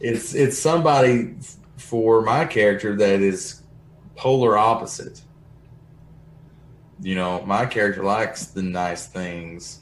[0.00, 1.34] it's it's somebody
[1.76, 3.62] for my character that is
[4.16, 5.22] polar opposite.
[7.04, 9.80] You know, my character likes the nice things,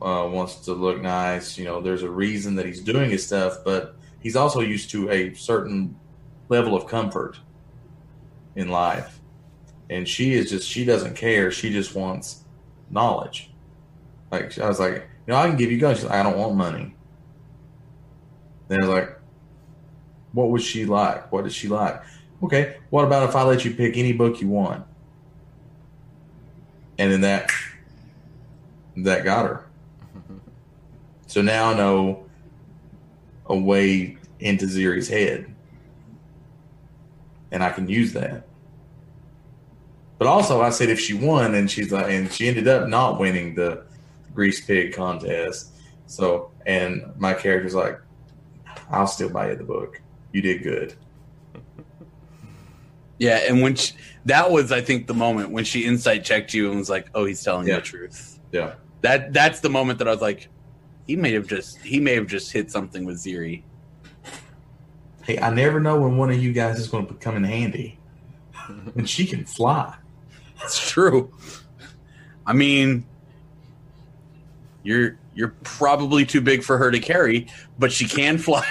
[0.00, 1.58] uh, wants to look nice.
[1.58, 5.10] You know, there's a reason that he's doing his stuff, but he's also used to
[5.10, 5.98] a certain
[6.48, 7.40] level of comfort
[8.54, 9.20] in life.
[9.90, 12.44] And she is just she doesn't care she just wants
[12.88, 13.50] knowledge.
[14.30, 16.38] Like i was like you know i can give you guns She's like, i don't
[16.38, 16.94] want money.
[18.68, 19.18] Then i was like
[20.32, 21.32] what would she like?
[21.32, 22.00] What does she like?
[22.44, 24.86] Okay what about if i let you pick any book you want
[26.98, 27.50] and then that
[28.96, 29.66] that got her
[31.26, 32.24] so now i know
[33.46, 35.52] a way into ziri's head
[37.50, 38.46] and i can use that
[40.22, 43.18] but also, I said if she won, and she's like, and she ended up not
[43.18, 43.82] winning the
[44.32, 45.72] grease pig contest.
[46.06, 48.00] So, and my character's like,
[48.88, 50.00] I'll still buy you the book.
[50.30, 50.94] You did good.
[53.18, 53.94] Yeah, and when she,
[54.24, 57.24] that was I think the moment when she insight checked you and was like, "Oh,
[57.24, 57.76] he's telling Yeah.
[57.76, 58.74] the truth." Yeah.
[59.02, 60.48] That that's the moment that I was like,
[61.06, 63.62] he may have just he may have just hit something with Ziri.
[65.22, 67.98] Hey, I never know when one of you guys is going to come in handy.
[68.96, 69.94] and she can fly.
[70.62, 71.32] It's true.
[72.46, 73.04] I mean,
[74.82, 77.48] you're you're probably too big for her to carry,
[77.78, 78.66] but she can fly.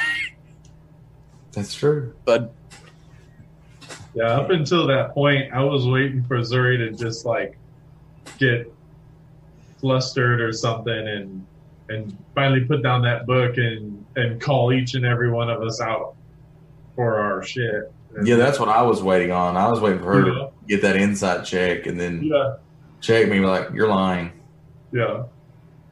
[1.54, 2.13] That's true.
[2.25, 2.54] But
[4.13, 7.58] Yeah, up until that point, I was waiting for Ziri to just like
[8.38, 8.71] get
[9.80, 11.45] flustered or something, and
[11.89, 15.80] and finally put down that book and and call each and every one of us
[15.82, 16.15] out
[16.95, 17.91] for our shit.
[18.15, 19.56] And- Yeah, that's what I was waiting on.
[19.56, 20.34] I was waiting for her Yeah.
[20.34, 22.56] to get that inside check and then yeah,
[23.00, 24.32] check me like, you're lying.
[24.91, 25.24] yeah,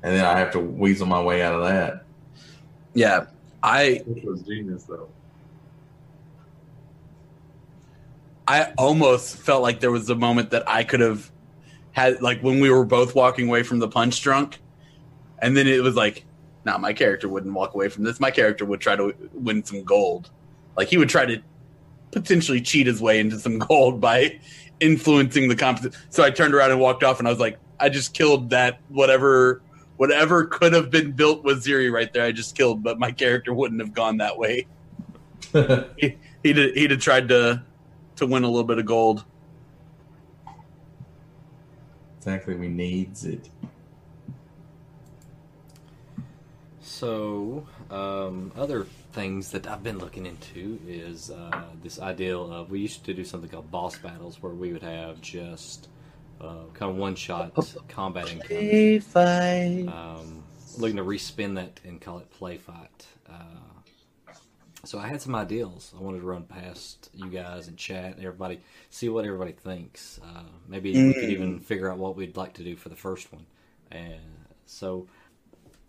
[0.03, 2.03] And then I have to weasel my way out of that.
[2.93, 3.25] yeah,
[3.63, 5.07] I which was genius though.
[8.49, 11.31] I almost felt like there was a moment that I could have
[11.91, 14.59] had like when we were both walking away from the punch drunk,
[15.37, 16.25] and then it was like,
[16.65, 18.19] nah, my character wouldn't walk away from this.
[18.19, 20.31] My character would try to win some gold.
[20.75, 21.39] Like he would try to
[22.09, 24.39] potentially cheat his way into some gold by
[24.79, 26.01] influencing the competition.
[26.09, 28.79] So I turned around and walked off, and I was like, I just killed that
[28.89, 29.61] whatever
[29.97, 32.23] whatever could have been built with Ziri right there.
[32.23, 34.65] I just killed, but my character wouldn't have gone that way.
[35.53, 37.61] He'd have, he'd have tried to
[38.19, 39.25] to win a little bit of gold.
[42.17, 42.55] exactly.
[42.55, 43.49] We needs it.
[46.81, 52.79] So, um, other things that I've been looking into is uh, this ideal of we
[52.79, 55.87] used to do something called boss battles where we would have just
[56.41, 57.53] uh, kind of one shot
[57.87, 58.57] combat encounters.
[59.87, 60.43] Um,
[60.77, 63.07] looking to respin that and call it play fight.
[64.89, 68.25] So I had some ideals I wanted to run past you guys and chat, and
[68.25, 70.19] everybody, see what everybody thinks.
[70.23, 73.31] Uh, maybe we could even figure out what we'd like to do for the first
[73.31, 73.45] one.
[73.91, 75.05] And so,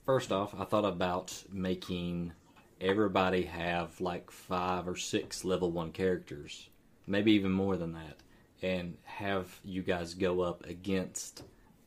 [0.05, 2.35] first off, I thought about making
[2.79, 6.69] everybody have like five or six level one characters,
[7.07, 8.19] maybe even more than that,
[8.61, 11.43] and have you guys go up against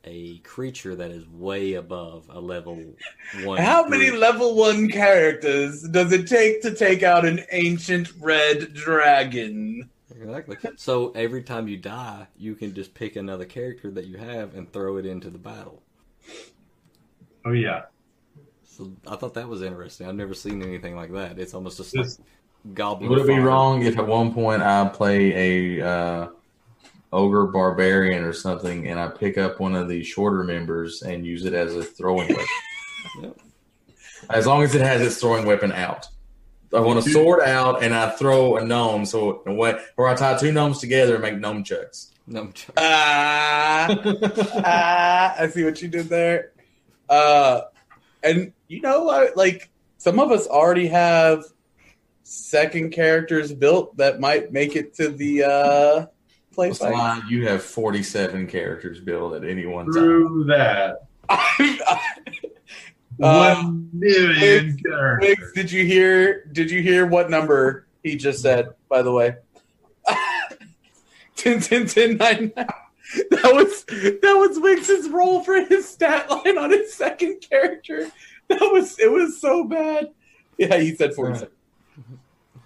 [0.06, 2.78] a creature that is way above a level
[3.44, 3.58] one.
[3.58, 4.20] How many group.
[4.20, 9.88] level one characters does it take to take out an ancient red dragon?
[10.14, 10.56] Exactly.
[10.76, 14.72] So every time you die, you can just pick another character that you have and
[14.72, 15.82] throw it into the battle.
[17.44, 17.82] Oh yeah,
[18.64, 20.06] So I thought that was interesting.
[20.08, 21.38] I've never seen anything like that.
[21.38, 23.10] It's almost just This- like goblin.
[23.10, 23.42] Would it be fodder.
[23.44, 26.28] wrong if at one point I play a uh,
[27.14, 31.44] ogre barbarian or something, and I pick up one of the shorter members and use
[31.44, 32.46] it as a throwing weapon?
[33.22, 33.38] Yep.
[34.30, 36.06] As long as it has its throwing weapon out.
[36.74, 39.04] I want a sword out, and I throw a gnome.
[39.04, 42.10] So in a way, or I tie two gnomes together and make gnome chucks.
[42.26, 42.74] No, I'm joking.
[42.78, 43.86] Ah,
[44.64, 46.52] ah, I see what you did there.
[47.08, 47.62] Uh,
[48.22, 49.36] and you know what?
[49.36, 51.44] Like some of us already have
[52.22, 56.06] second characters built that might make it to the uh,
[56.54, 56.92] play fight.
[56.92, 59.92] Sly, you have forty-seven characters built at any one time.
[59.94, 61.06] through that
[63.22, 64.82] Uh, one million Wiggs.
[65.20, 66.46] Wiggs, did you hear?
[66.46, 68.70] Did you hear what number he just said?
[68.88, 69.36] By the way,
[71.36, 72.52] ten, ten, ten, nine.
[72.56, 72.66] nine.
[73.30, 78.10] That was that was Wiggs's roll for his stat line on his second character.
[78.48, 80.10] That was it was so bad.
[80.58, 81.52] Yeah, he said forty-seven.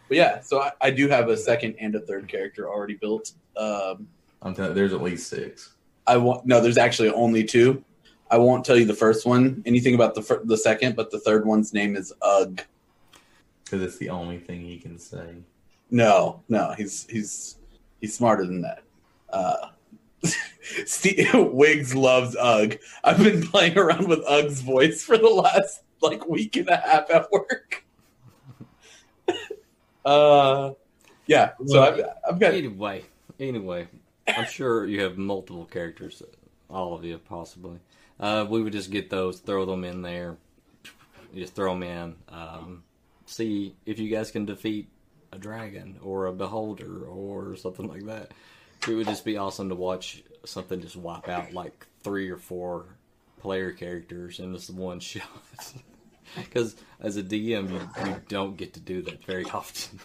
[0.09, 3.33] But yeah, so I, I do have a second and a third character already built.
[3.59, 4.09] Um,
[4.43, 5.75] I'm telling there's at least six.
[6.07, 6.61] I want no.
[6.61, 7.85] There's actually only two.
[8.31, 11.19] I won't tell you the first one anything about the fir- the second, but the
[11.21, 12.63] third one's name is Ugg.
[13.65, 15.37] Because it's the only thing he can say.
[15.91, 17.57] No, no, he's he's
[18.01, 18.83] he's smarter than that.
[19.31, 19.69] Uh,
[20.87, 22.79] Steve, Wiggs loves Ugg.
[23.05, 27.11] I've been playing around with Ugg's voice for the last like week and a half
[27.11, 27.85] at work.
[30.05, 30.73] uh,
[31.27, 31.53] yeah.
[31.67, 33.05] So I've, I've got Anyway,
[33.39, 33.89] anyway,
[34.27, 36.23] I'm sure you have multiple characters,
[36.69, 37.79] all of you possibly.
[38.21, 40.37] Uh, we would just get those, throw them in there,
[41.35, 42.17] just throw them in.
[42.29, 42.83] Um,
[43.27, 44.89] see if you guys can defeat
[45.33, 48.33] a dragon or a beholder or something like that.
[48.89, 52.87] It would just be awesome to watch something just wipe out like three or four
[53.41, 55.23] player characters in this one shot.
[56.37, 59.99] Because as a DM, you, you don't get to do that very often.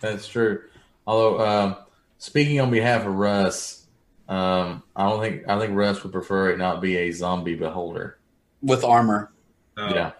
[0.00, 0.62] That's true.
[1.06, 1.76] Although, um,
[2.20, 3.86] speaking on behalf of Russ,
[4.28, 8.18] um, I don't think I think Russ would prefer it not be a zombie beholder.
[8.62, 9.32] with armor.
[9.76, 10.12] No, Yeah,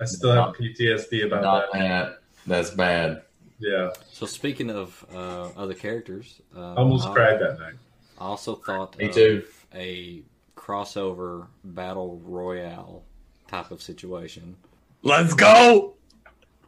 [0.00, 1.78] I still have PTSD about not that.
[1.78, 2.18] that.
[2.46, 3.22] That's bad.
[3.60, 7.74] Yeah, So speaking of uh, other characters, uh, almost I, cried that night.
[8.18, 9.44] I also thought Me of too.
[9.72, 10.22] a
[10.56, 13.04] crossover battle royale
[13.46, 14.56] type of situation
[15.02, 15.94] Let's go.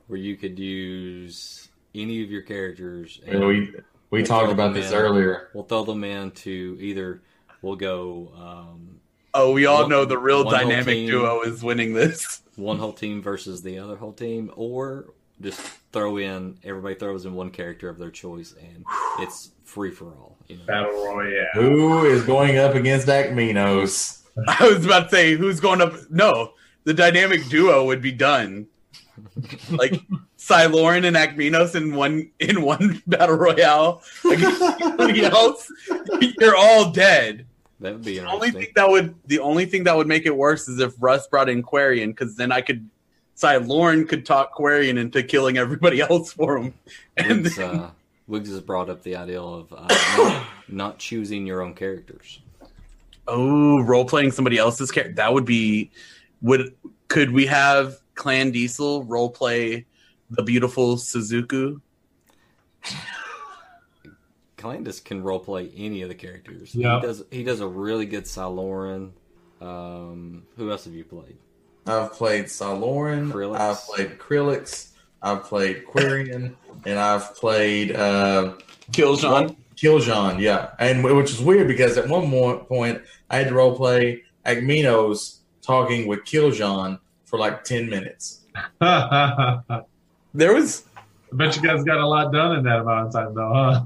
[0.07, 3.21] where you could use any of your characters.
[3.27, 3.75] You know, we
[4.15, 4.97] we We'll talked about this in.
[4.97, 5.49] earlier.
[5.55, 7.21] We'll throw them into either
[7.63, 9.01] we'll go um,
[9.35, 11.09] Oh, we all One- know the real dynamic team.
[11.11, 12.41] duo is winning this.
[12.57, 15.07] one whole team versus the other whole team, or
[15.41, 15.61] just
[15.93, 18.85] throw in everybody throws in one character of their choice, and
[19.19, 20.37] it's free for all.
[20.47, 21.47] You know, Battle Royale.
[21.55, 24.23] Who is going up against Acminos?
[24.49, 25.95] I was about to say who's going up.
[26.11, 26.53] No,
[26.85, 28.69] the dynamic duo would be done.
[29.71, 30.01] Like
[30.47, 35.73] Siloran and Acminos in one in one battle royale against anybody else.
[36.39, 37.47] You're all dead.
[37.81, 40.37] that would be The only thing that would the only thing that would make it
[40.37, 42.89] worse is if Russ brought in Quarian, because then I could
[43.37, 46.75] Siloran could talk Quarian into killing everybody else for him.
[47.17, 47.91] And Wiggs, then, uh,
[48.27, 49.87] Wiggs has brought up the idea of uh,
[50.19, 52.41] not, not choosing your own characters.
[53.27, 55.91] oh, role playing somebody else's character that would be
[56.43, 56.75] would
[57.09, 59.87] could we have Clan Diesel role play
[60.31, 61.81] the beautiful Suzuku?
[64.57, 66.75] Calandus can roleplay any of the characters.
[66.75, 67.01] Yeah.
[67.01, 67.25] He does.
[67.31, 69.11] He does a really good Siloran.
[69.61, 71.37] Um, who else have you played?
[71.87, 73.31] I've played Siloran.
[73.31, 73.59] Krillix.
[73.59, 74.91] I've played Krillix.
[75.23, 76.55] I've played Quarian,
[76.85, 78.55] and I've played uh,
[78.93, 79.57] Killjohn.
[79.77, 80.39] Killjohn.
[80.39, 84.23] Yeah, and which is weird because at one mo- point I had to role play
[84.45, 88.41] Acminos talking with Killjohn for like ten minutes.
[90.35, 90.85] I There was
[91.33, 93.85] I bet you guys got a lot done in that amount of time, though, huh?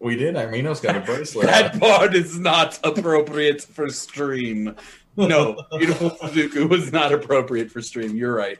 [0.00, 0.34] We did.
[0.34, 1.46] Acminos got a bracelet.
[1.46, 4.74] that part is not appropriate for stream.
[5.16, 8.16] No, beautiful Suzuku was not appropriate for stream.
[8.16, 8.58] You're right.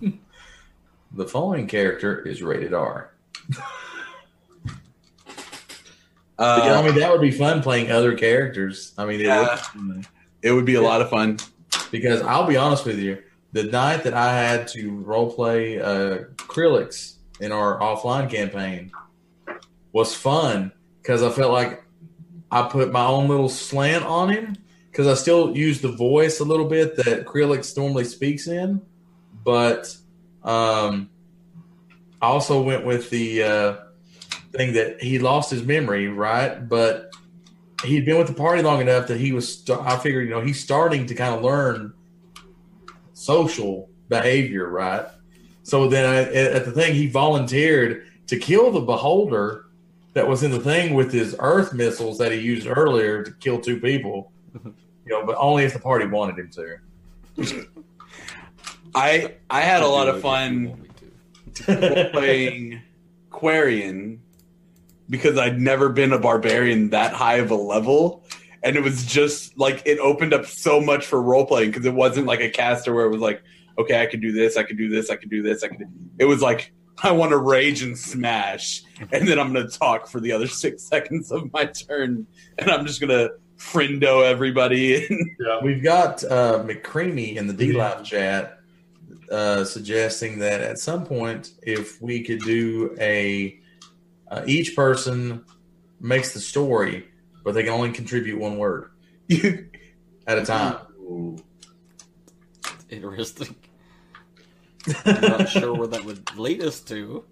[0.00, 3.12] the following character is rated R.
[6.36, 8.92] But, yeah, I Uh, mean, that would be fun playing other characters.
[8.98, 10.06] I mean, it would,
[10.42, 11.38] it would be a lot of fun.
[11.90, 16.24] because I'll be honest with you, the night that I had to role play uh,
[16.36, 18.90] Krillix in our offline campaign
[19.92, 21.84] was fun because I felt like
[22.50, 24.56] I put my own little slant on him
[24.90, 28.82] because I still use the voice a little bit that Krillix normally speaks in,
[29.44, 29.96] but
[30.42, 31.10] um,
[32.20, 33.76] I also went with the uh,
[34.52, 36.68] thing that he lost his memory, right?
[36.68, 37.10] But
[37.84, 39.60] he'd been with the party long enough that he was.
[39.60, 41.94] St- I figured, you know, he's starting to kind of learn
[43.22, 45.06] social behavior, right?
[45.62, 49.66] So then I, at at the thing, he volunteered to kill the beholder
[50.14, 53.60] that was in the thing with his earth missiles that he used earlier to kill
[53.60, 54.32] two people.
[55.04, 57.66] You know, but only if the party wanted him to.
[58.94, 60.88] I I had a lot of it if you fun want me
[61.54, 62.10] to.
[62.12, 62.82] playing
[63.28, 64.18] Quarian
[65.10, 68.24] because I'd never been a barbarian that high of a level.
[68.64, 71.94] And it was just like it opened up so much for role playing because it
[71.94, 73.42] wasn't like a caster where it was like,
[73.78, 75.78] okay, I can do this, I can do this, I can do this, I could.
[75.78, 75.86] Do...
[76.18, 80.20] It was like I want to rage and smash, and then I'm gonna talk for
[80.20, 82.26] the other six seconds of my turn,
[82.58, 85.08] and I'm just gonna friendo everybody.
[85.62, 88.58] We've got uh, McCreamy in the DLive chat
[89.30, 93.58] uh, suggesting that at some point, if we could do a
[94.30, 95.44] uh, each person
[96.00, 97.06] makes the story,
[97.42, 98.90] but they can only contribute one word
[100.26, 100.76] at a time.
[102.90, 103.54] Interesting.
[105.04, 107.24] I'm not sure where that would lead us to.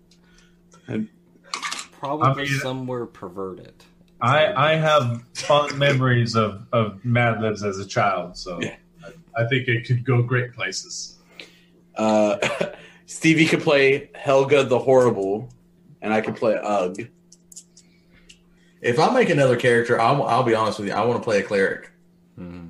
[1.93, 3.75] Probably I mean- somewhere perverted.
[4.23, 8.77] I I have fond memories of of Mad Libs as a child, so Yeah.
[9.03, 11.17] I, I think it could go great places.
[11.97, 12.37] uh,
[13.07, 15.49] Stevie could play Helga the Horrible,
[16.03, 17.09] and I could play Ugg.
[18.81, 20.95] If I make another character, I'll, I'll be honest with you.
[20.95, 21.91] I want to play a cleric.
[22.37, 22.69] Hmm.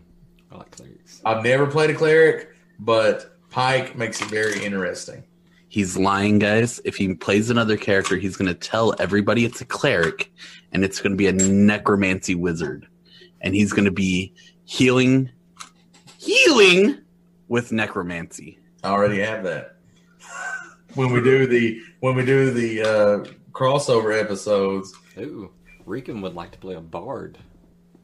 [0.51, 1.21] I like clerics.
[1.25, 5.25] I've never played a cleric, but Pike makes it very interesting.
[5.69, 6.81] He's lying, guys.
[6.85, 10.33] If he plays another character, he's going to tell everybody it's a cleric,
[10.73, 12.89] and it's going to be a necromancy wizard,
[13.41, 14.35] and he's going to be
[14.65, 15.31] healing,
[16.19, 16.99] healing
[17.47, 18.59] with necromancy.
[18.83, 19.77] I already have that.
[20.95, 25.53] When we do the when we do the uh, crossover episodes, Ooh,
[25.91, 27.37] Regan would like to play a bard.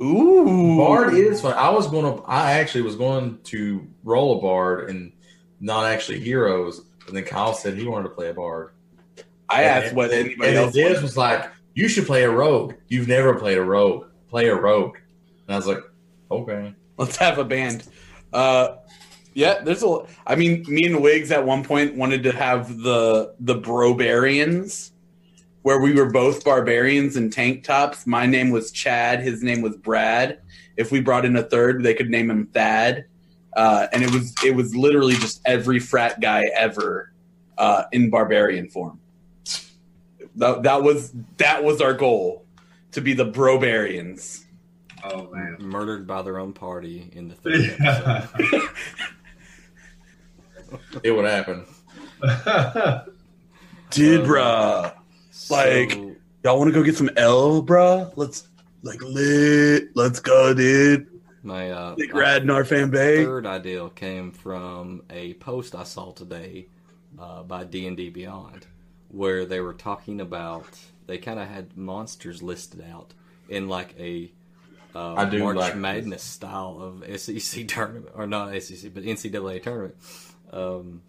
[0.03, 1.55] Ooh, Bard is fun.
[1.55, 2.23] I was going to.
[2.25, 5.13] I actually was going to roll a Bard and
[5.61, 6.83] not actually heroes.
[7.07, 8.73] And then Kyle said he wanted to play a Bard.
[9.49, 10.75] I asked what and, anybody and else.
[10.75, 12.75] Diz was like, "You should play a rogue.
[12.89, 14.07] You've never played a rogue.
[14.29, 14.99] Play a rogue."
[15.47, 15.83] And I was like,
[16.31, 17.85] "Okay." Let's have a band.
[18.33, 18.77] Uh,
[19.33, 20.01] yeah, there's a.
[20.27, 24.91] I mean, me and Wiggs at one point wanted to have the the Brobarians,
[25.67, 28.07] where we were both barbarians in tank tops.
[28.07, 29.21] My name was Chad.
[29.21, 30.39] His name was Brad.
[30.77, 33.07] If we brought in a third, they could name him Thad.
[33.57, 37.11] Uh, and it was it was literally just every frat guy ever
[37.59, 39.01] uh, in barbarian form.
[40.37, 42.47] That, that was that was our goal
[42.93, 44.45] to be the brobarians.
[45.03, 45.57] Oh man.
[45.59, 48.29] Murdered by their own party in the third Yeah.
[48.33, 48.63] episode.
[51.03, 51.65] It would happen.
[53.91, 54.91] Dude, Um,
[55.51, 55.51] bruh.
[55.51, 58.13] Like- Y'all want to go get some L, bruh?
[58.15, 58.47] Let's
[58.83, 59.89] like lit.
[59.97, 61.09] Let's go, dude.
[61.43, 63.25] my uh, Like my rad in our fan bay.
[63.25, 66.69] third idea came from a post I saw today
[67.19, 68.65] uh, by D and D Beyond,
[69.09, 70.69] where they were talking about
[71.09, 73.13] they kind of had monsters listed out
[73.49, 74.31] in like a
[74.95, 75.81] uh, I do March like this.
[75.81, 79.97] Madness style of SEC tournament, or not SEC, but NCAA tournament.
[80.53, 81.03] Um,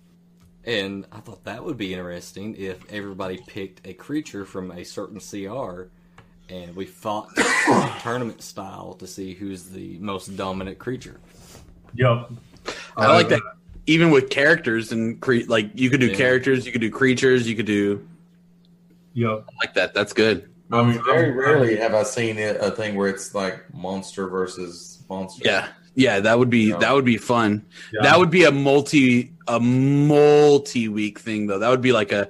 [0.67, 5.19] and I thought that would be interesting if everybody picked a creature from a certain
[5.19, 5.83] CR
[6.49, 7.29] and we fought
[8.01, 11.19] tournament style to see who's the most dominant creature.
[11.95, 12.31] Yup.
[12.97, 13.41] I like uh, that.
[13.85, 16.17] Even with characters and cre- like you could do Yeah.
[16.17, 18.05] characters, you could do creatures, you could do
[19.13, 19.49] Yup.
[19.49, 19.93] I like that.
[19.93, 20.49] That's good.
[20.69, 25.01] I mean, very rarely have I seen it, a thing where it's like monster versus
[25.09, 25.43] monster.
[25.45, 26.77] Yeah, yeah, that would be Yeah.
[26.77, 27.65] that would be fun.
[27.91, 28.03] Yeah.
[28.03, 31.59] That would be a multi a multi week thing though.
[31.59, 32.29] That would be like a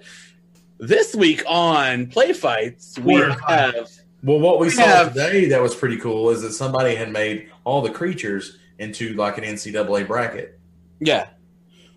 [0.80, 3.89] this week on play fights we have
[4.24, 7.11] Well, what we We saw have- today that was pretty cool is that somebody had
[7.11, 10.57] made all the creatures into like an NCAA bracket.
[10.99, 11.28] yeah.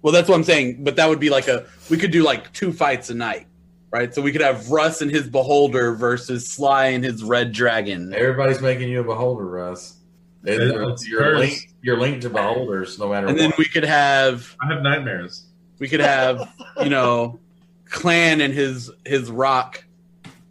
[0.02, 0.82] Well, that's what I'm saying.
[0.82, 3.46] But that would be like a we could do like two fights a night,
[3.92, 4.14] right?
[4.14, 8.14] So we could have Russ and his Beholder versus Sly and his Red Dragon.
[8.14, 9.96] Everybody's making you a beholder, Russ.
[10.44, 14.72] It- you're, linked, you're linked to beholders no matter And then we could have I
[14.72, 15.46] have nightmares.
[15.78, 16.48] we could have
[16.82, 17.38] you know
[17.86, 19.84] clan and his his rock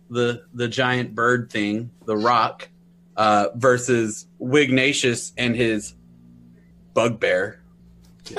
[0.09, 2.67] the the giant bird thing the rock
[3.17, 5.93] uh versus wignatius and his
[6.93, 7.61] bugbear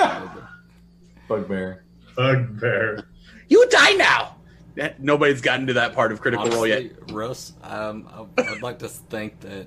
[1.28, 1.84] Bugbear.
[2.16, 3.05] Bugbear.
[3.48, 4.36] you die now
[4.76, 8.62] That- nobody's gotten to that part of critical role yet Honestly, Russ, um, I, I'd
[8.62, 9.66] like to think that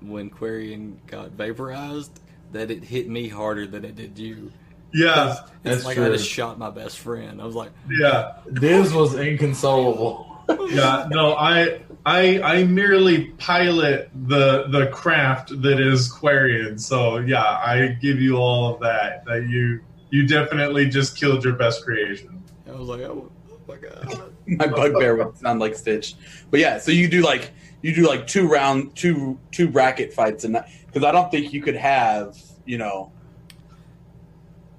[0.00, 2.20] when Quarian got vaporized,
[2.52, 4.52] that it hit me harder than it did you.
[4.92, 5.32] Yeah.
[5.32, 7.40] It's That's like I just shot my best friend.
[7.40, 8.38] I was like, Yeah.
[8.52, 10.26] Diz was inconsolable.
[10.68, 11.06] Yeah.
[11.08, 16.80] No, I I I merely pilot the the craft that is Quarian.
[16.80, 19.24] So yeah, I give you all of that.
[19.26, 19.78] That you
[20.10, 22.42] you definitely just killed your best creation.
[22.68, 24.32] I was like, oh, oh my god.
[24.58, 26.14] my bugbear would sound like stitch
[26.50, 27.50] but yeah so you do like
[27.82, 30.56] you do like two round two two bracket fights and
[30.86, 33.10] because i don't think you could have you know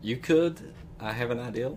[0.02, 0.74] You could.
[0.99, 1.76] I have an idea.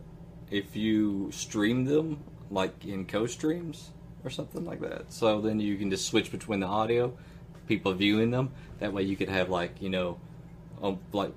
[0.51, 2.21] If you stream them
[2.51, 3.91] like in co-streams
[4.25, 7.13] or something like that, so then you can just switch between the audio,
[7.67, 8.51] people viewing them.
[8.79, 10.19] That way, you could have like you know,
[10.83, 11.33] um, like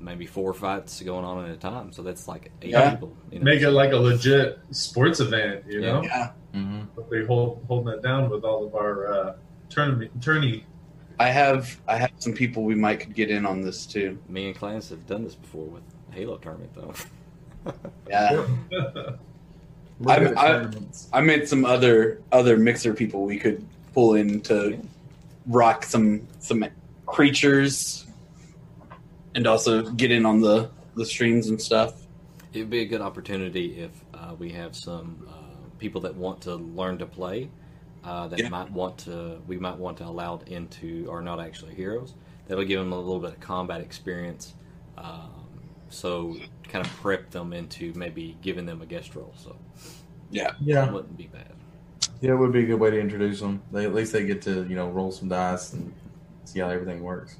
[0.00, 1.92] maybe four fights going on at a time.
[1.92, 2.90] So that's like eight Yeah.
[2.90, 3.16] people.
[3.30, 3.44] You know?
[3.44, 5.64] Make it like a legit sports event.
[5.68, 5.92] You Yeah.
[5.92, 6.82] know, yeah Mm-hmm.
[6.94, 9.34] hopefully hold holding that down with all of our uh,
[9.68, 10.64] tournament tourney.
[11.18, 14.46] i have i have some people we might could get in on this too Me
[14.46, 15.82] and Clans have done this before with
[16.12, 16.94] Halo tournament though.
[18.08, 18.46] yeah
[20.06, 20.68] I'm- I-
[21.12, 24.78] I meant some other other mixer people we could pull in to
[25.46, 26.64] rock some some
[27.06, 28.06] creatures
[29.34, 32.06] and also get in on the the streams and stuff.
[32.52, 35.43] It'd be a good opportunity if uh, we have some uh,
[35.78, 37.50] people that want to learn to play
[38.04, 38.48] uh, that Yeah.
[38.48, 39.40] might want to.
[39.46, 42.14] We might want to allow it into are not actually heroes.
[42.46, 44.54] That'll give them a little bit of combat experience.
[44.98, 45.30] Um,
[45.88, 46.36] so
[46.68, 49.32] kind of prep them into maybe giving them a guest role.
[49.36, 49.56] So
[50.30, 51.52] Yeah, Yeah, it wouldn't be bad.
[52.20, 53.62] yeah, it would be a good way to introduce them.
[53.72, 55.92] They, at least they get to you know roll some dice and
[56.44, 57.36] see how everything works.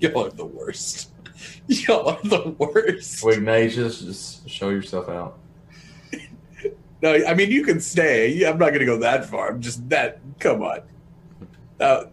[0.00, 1.11] y'all are the worst.
[1.66, 3.24] Y'all are the worst.
[3.24, 5.38] Ignatius, just show yourself out.
[7.02, 8.44] No, I mean you can stay.
[8.44, 9.50] I'm not going to go that far.
[9.50, 10.20] I'm just that.
[10.38, 10.82] Come on.
[11.80, 12.04] Uh,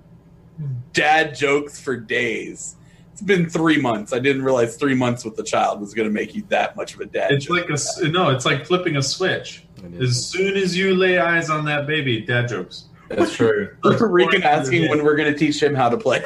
[0.94, 2.76] dad jokes for days.
[3.12, 4.14] It's been three months.
[4.14, 6.96] I didn't realize three months with the child was going to make you that much
[6.96, 7.32] of a dad.
[7.32, 7.58] It's joke.
[7.58, 8.30] like a s- no.
[8.30, 9.66] It's like flipping a switch.
[10.00, 12.86] As soon as you lay eyes on that baby, dad jokes.
[13.10, 13.76] That's true.
[13.84, 16.24] Regan asking when we're going to teach him how to play.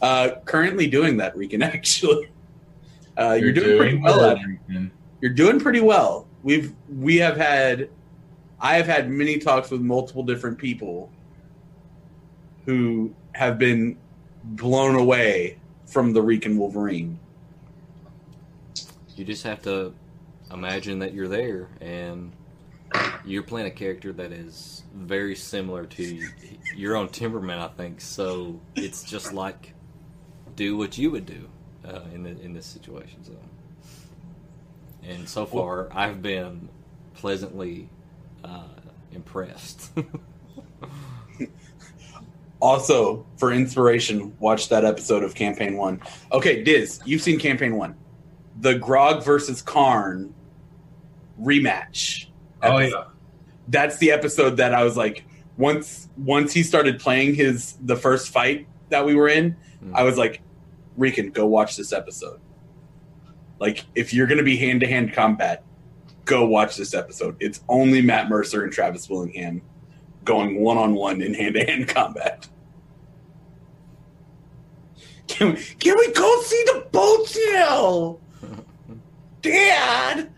[0.00, 1.62] Uh, currently doing that, Regan.
[1.62, 2.28] Actually,
[3.16, 4.46] uh, you're, doing, pretty well at it.
[4.46, 4.90] Regan.
[5.20, 6.26] You're doing pretty well.
[6.42, 7.90] We've we have had,
[8.60, 11.10] I have had many talks with multiple different people
[12.64, 13.96] who have been
[14.44, 17.18] blown away from the Regan Wolverine.
[19.16, 19.94] You just have to
[20.52, 22.32] imagine that you're there and
[23.24, 26.28] you're playing a character that is very similar to
[26.76, 28.00] your own temperament, I think.
[28.00, 29.74] So it's just like
[30.58, 31.48] do what you would do
[31.86, 33.22] uh, in the, in this situation.
[33.22, 33.32] So,
[35.04, 36.68] and so far, I've been
[37.14, 37.88] pleasantly
[38.44, 38.64] uh,
[39.12, 39.92] impressed.
[42.60, 46.00] Also, for inspiration, watch that episode of Campaign One.
[46.32, 47.94] Okay, Diz, you've seen Campaign One,
[48.60, 50.34] the Grog versus Karn
[51.40, 52.26] rematch.
[52.60, 52.96] Oh episode.
[52.96, 53.04] yeah.
[53.68, 55.24] that's the episode that I was like,
[55.56, 59.94] once once he started playing his the first fight that we were in, Hmm.
[59.94, 60.40] I was like,
[60.98, 62.40] Rican, go watch this episode.
[63.58, 65.64] Like, if you're gonna be hand to hand combat,
[66.24, 67.36] go watch this episode.
[67.40, 69.62] It's only Matt Mercer and Travis Willingham
[70.24, 72.48] going one on one in hand to hand combat.
[75.26, 78.18] Can we, can we go see the boats now?
[79.40, 80.30] Dad!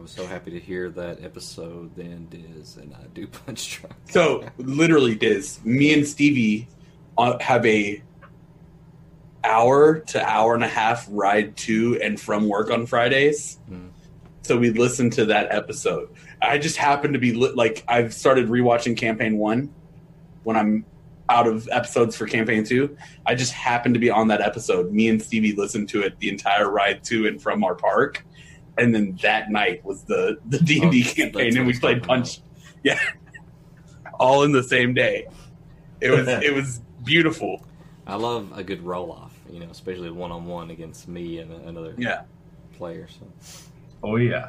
[0.01, 3.97] was so happy to hear that episode then, Diz, and I do punch truck.
[4.11, 6.69] So literally, Diz, me and Stevie
[7.19, 8.03] uh, have a
[9.45, 13.59] hour to hour and a half ride to and from work on Fridays.
[13.69, 13.89] Hmm.
[14.43, 16.11] So we listened to that episode.
[16.43, 19.73] I just happened to be li- like I've started rewatching campaign one
[20.43, 20.85] when I'm
[21.29, 22.97] out of episodes for campaign two.
[23.25, 24.93] I just happened to be on that episode.
[24.93, 28.25] Me and Stevie listened to it the entire ride to and from our park.
[28.79, 32.03] And then that night was the the D and D Oh, campaign, and we played
[32.03, 32.41] talking Punch.
[32.83, 32.99] Yeah,
[34.19, 35.27] all in the same day.
[36.01, 37.61] It was it was beautiful.
[38.07, 41.53] I love a good roll off, you know, especially one on one against me and
[41.53, 42.23] another Yeah.
[42.73, 43.09] player.
[43.09, 43.27] So,
[44.03, 44.49] Oh yeah.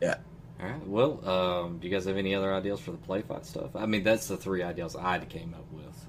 [0.00, 0.16] yeah.
[0.60, 0.86] all right.
[0.86, 3.74] Well, um, do you guys have any other ideas for the play fight stuff?
[3.74, 6.05] I mean, that's the three ideas I came up with.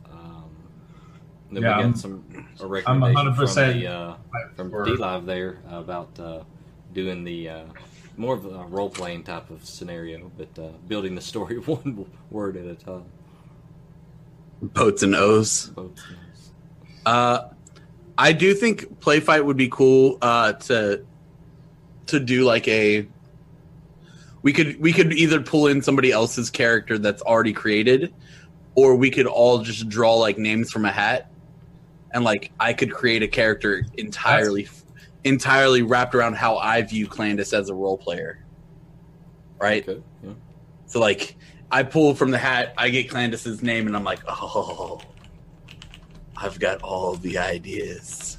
[1.51, 2.23] Then Yeah, we I'm- some
[2.59, 4.15] a recommendation from 100% the uh,
[4.55, 6.43] from for- DLive there about uh,
[6.93, 7.63] doing the uh,
[8.17, 12.57] more of a role playing type of scenario, but uh, building the story one word
[12.57, 13.05] at a time.
[14.61, 15.67] Boats and O's.
[15.67, 15.91] Both.
[17.05, 17.49] Uh,
[18.17, 21.05] I do think play fight would be cool uh, to
[22.07, 23.07] to do like a.
[24.41, 28.13] We could we could either pull in somebody else's character that's already created,
[28.75, 31.29] or we could all just draw like names from a hat,
[32.11, 34.67] and like I could create a character entirely
[35.23, 38.43] entirely wrapped around how I view Clandis as a role player.
[39.59, 39.87] Right.
[39.87, 40.01] Okay.
[40.23, 40.33] Yeah.
[40.85, 41.35] So like
[41.71, 45.01] I pull from the hat, I get Clandis's name, and I'm like, oh,
[46.35, 48.37] I've got all the ideas.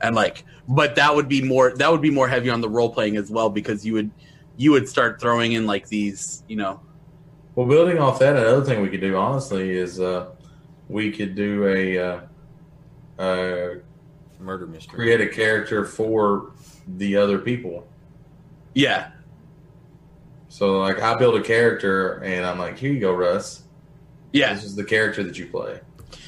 [0.00, 2.90] And like, but that would be more that would be more heavy on the role
[2.90, 4.10] playing as well because you would
[4.56, 6.80] you would start throwing in like these, you know,
[7.54, 10.30] Well, building off that, another thing we could do, honestly, is uh,
[10.88, 12.20] we could do a uh,
[13.18, 13.68] uh,
[14.40, 14.94] Murder mystery.
[14.96, 16.52] create a character for
[16.96, 17.86] the other people.
[18.74, 19.10] yeah,
[20.48, 23.62] So, like, I build a character, and I'm like, "Here you go, Russ.
[24.32, 25.80] yeah, This is the character that you play."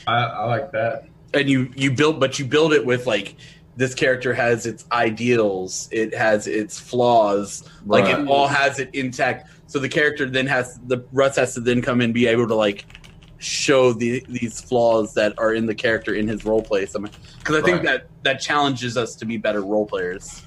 [0.07, 1.05] I, I like that.
[1.35, 3.37] and you you build, but you build it with like
[3.77, 9.49] this character has its ideals, it has its flaws, like it all has it intact.
[9.67, 12.55] So the character then has the Russ has to then come and be able to
[12.55, 12.87] like
[13.39, 16.81] show the these flaws that are in the character in his role play.
[16.85, 16.99] Because
[17.57, 17.83] I think Right.
[17.85, 20.43] that that challenges us to be better role players.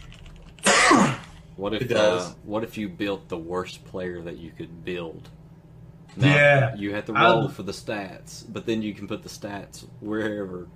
[1.58, 2.32] What if It does.
[2.32, 5.30] Uh, what if you built the worst player that you could build?
[6.18, 6.74] Yeah.
[6.76, 9.86] you have to I'll- roll for the stats, but then you can put the stats
[10.00, 10.68] wherever.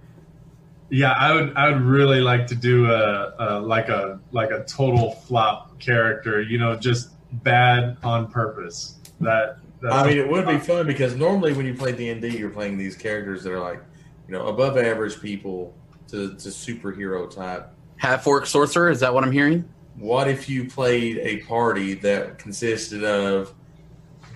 [0.91, 1.53] Yeah, I would.
[1.55, 6.43] I would really like to do a, a like a like a total flop character.
[6.43, 7.09] You know, just
[7.43, 8.99] bad on purpose.
[9.19, 9.57] That.
[9.85, 12.29] That's I mean, it would be fun because normally when you play D and D,
[12.37, 13.81] you're playing these characters that are like,
[14.27, 15.73] you know, above average people
[16.09, 17.69] to, to superhero type.
[17.97, 19.63] Half orc sorcerer is that what I'm hearing?
[19.97, 23.53] What if you played a party that consisted of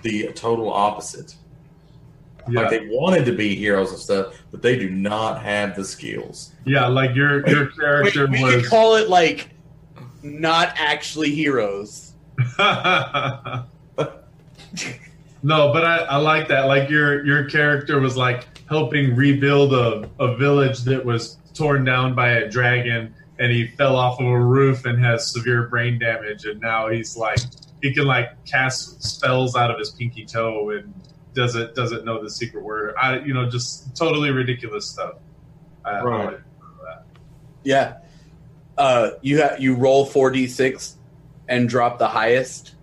[0.02, 1.34] the total opposite?
[2.48, 5.84] yeah, Like they wanted to be heroes and stuff, but they do not have the
[5.84, 6.52] skills.
[6.64, 6.86] yeah.
[6.86, 8.54] Like your your We, character we was.
[8.62, 9.50] could call it like
[10.22, 12.12] not actually heroes.
[15.42, 16.62] no, but I, I like that.
[16.66, 22.14] Like your your character was like helping rebuild a, a village that was torn down
[22.14, 26.44] by a dragon, and he fell off of a roof and has severe brain damage,
[26.44, 27.38] and now he's like
[27.82, 30.92] he can like cast spells out of his pinky toe and
[31.34, 32.94] doesn't doesn't know the secret word.
[33.00, 35.14] I you know just totally ridiculous stuff.
[35.84, 36.24] I, I Right.
[36.32, 36.40] like-
[37.64, 37.98] Yeah.
[38.78, 40.96] Uh, you ha- you roll four d six
[41.48, 42.74] and drop the highest.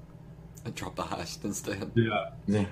[0.68, 1.90] I dropped the highest instead.
[1.96, 2.32] Yeah.
[2.46, 2.66] Yeah.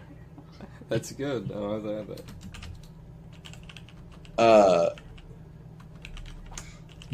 [0.89, 1.49] That's good.
[1.49, 2.23] I have that.
[4.37, 4.89] Uh,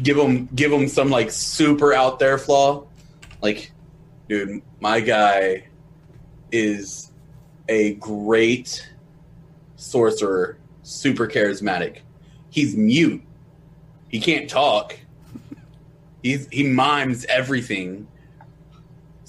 [0.02, 2.84] give him give him some like super out there flaw.
[3.40, 3.70] Like,
[4.28, 5.68] dude, my guy
[6.50, 7.12] is
[7.68, 8.90] a great
[9.76, 11.98] sorcerer, super charismatic.
[12.50, 13.22] He's mute.
[14.08, 14.98] He can't talk.
[16.24, 18.08] He's he mimes everything.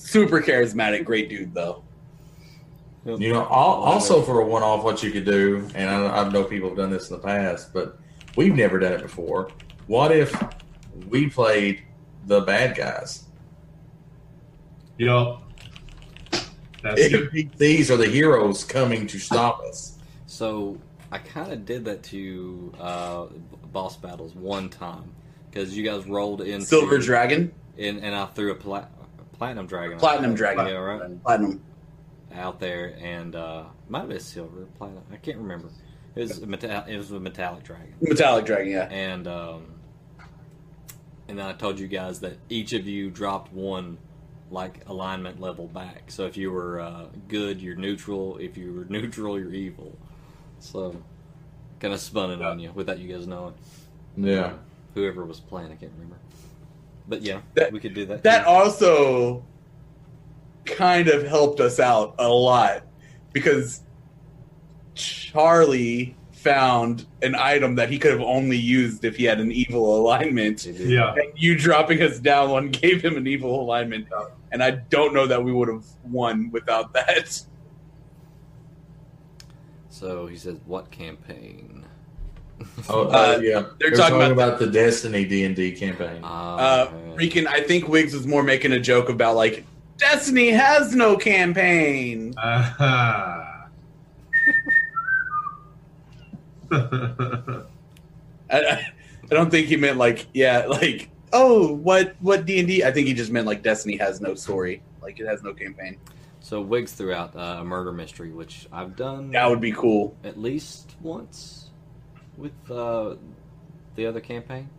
[0.03, 1.83] Super charismatic, great dude though.
[3.05, 6.69] You know, also for a one-off, what you could do, and I, I know people
[6.69, 7.97] have done this in the past, but
[8.37, 9.49] we've never done it before.
[9.87, 10.33] What if
[11.09, 11.83] we played
[12.27, 13.25] the bad guys?
[14.97, 15.41] Yup.
[16.81, 17.51] That's good.
[17.57, 19.97] These are the heroes coming to stop us.
[20.25, 20.77] So
[21.11, 23.25] I kind of did that to uh,
[23.71, 25.13] boss battles one time
[25.49, 28.87] because you guys rolled in Silver Dragon, in, and I threw a pla-
[29.43, 29.97] platinum dragon.
[29.97, 30.67] Platinum Dragon.
[30.67, 31.23] Yeah, right.
[31.23, 31.61] Platinum.
[32.33, 35.03] Out there, and uh, might have been silver, platinum.
[35.11, 35.67] I can't remember.
[36.15, 38.87] It was a meta- It was a metallic dragon, Metallic Dragon, yeah.
[38.89, 39.65] and um,
[41.27, 43.97] and then I told you guys that each of you dropped one
[44.49, 46.09] like alignment level back.
[46.09, 48.37] So if you were uh, good, you're neutral.
[48.37, 49.95] If you were neutral, you're evil.
[50.59, 50.95] So
[51.79, 53.55] kind of spun it on you without you guys knowing.
[54.15, 54.53] Yeah.
[54.93, 56.17] Whoever was playing, I can't remember.
[57.07, 58.23] But yeah, That- we could do that.
[58.23, 58.49] That too.
[58.49, 59.45] also
[60.65, 62.83] kind of helped us out a lot
[63.33, 63.81] because
[64.95, 69.97] Charlie found an item that he could have only used if he had an evil
[69.97, 70.65] alignment.
[70.65, 71.13] Yeah.
[71.13, 74.07] And you dropping us down one gave him an evil alignment.
[74.51, 77.41] And I don't know that we would have won without that.
[79.89, 81.85] So he says, "What campaign?"
[82.89, 83.51] Oh, uh, Uh, yeah.
[83.61, 86.19] they're They were talking about about the Destiny D and D campaign.
[86.23, 86.85] Ah, Uh,
[87.15, 87.27] okay.
[87.29, 89.65] Reekin, I think Wiggs was more making a joke about like
[89.97, 92.33] Destiny has no campaign.
[92.37, 93.67] Aha.
[96.71, 97.63] I,
[98.49, 98.87] I,
[99.23, 102.83] I don't think he meant like yeah, like oh what what D and D.
[102.83, 105.97] I think he just meant like Destiny has no story, like it has no campaign.
[106.39, 110.15] So Wiggs threw out uh, a murder mystery, which I've done That would be cool.
[110.25, 111.62] at least once
[112.38, 113.15] with uh,
[113.95, 114.69] the other campaign.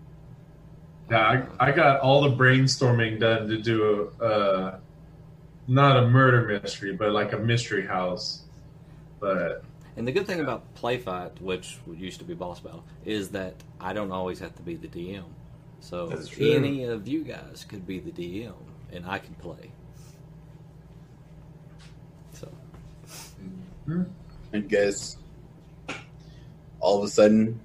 [1.10, 4.78] yeah, I, I got all the brainstorming done to do a, uh,
[5.66, 8.42] not a murder mystery, but like a mystery house.
[9.20, 9.64] But
[9.96, 13.54] And the good thing about play fight, which used to be boss battle, is that
[13.80, 15.24] I don't always have to be the DM.
[15.80, 18.54] So any of you guys could be the DM,
[18.92, 19.70] and I can play.
[22.32, 22.50] So
[23.86, 25.18] And guys,
[26.84, 27.58] all of a sudden,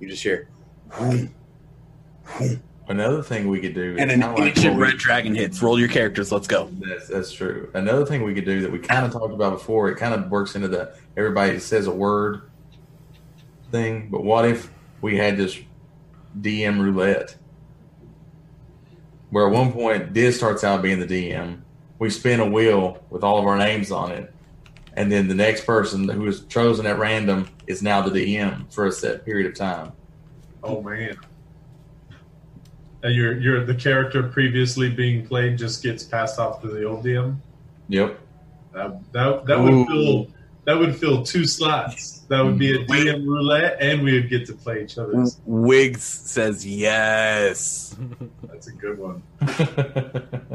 [0.00, 0.48] you just hear,
[2.88, 5.62] Another thing we could do, and an kinda like ancient we- red dragon hits.
[5.62, 6.30] Roll your characters.
[6.32, 6.70] Let's go.
[6.80, 7.70] That's, that's true.
[7.74, 10.30] Another thing we could do that we kind of talked about before, it kind of
[10.30, 12.42] works into the everybody says a word
[13.70, 14.08] thing.
[14.10, 14.70] But what if
[15.00, 15.58] we had this
[16.40, 17.36] DM roulette,
[19.30, 21.60] where at one point Diz starts out being the DM,
[21.98, 24.32] we spin a wheel with all of our names on it,
[24.94, 28.86] and then the next person who is chosen at random is now the DM for
[28.86, 29.92] a set period of time.
[30.62, 31.16] oh man,
[33.02, 37.04] and your your the character previously being played just gets passed off to the old
[37.04, 37.36] DM.
[37.88, 38.18] Yep.
[38.72, 39.62] That that, that Ooh.
[39.62, 40.26] would fill
[40.64, 42.20] that would fill two slots.
[42.28, 45.26] That would be a DM roulette, and we would get to play each other.
[45.44, 47.94] Wiggs says yes.
[48.44, 49.22] That's a good one.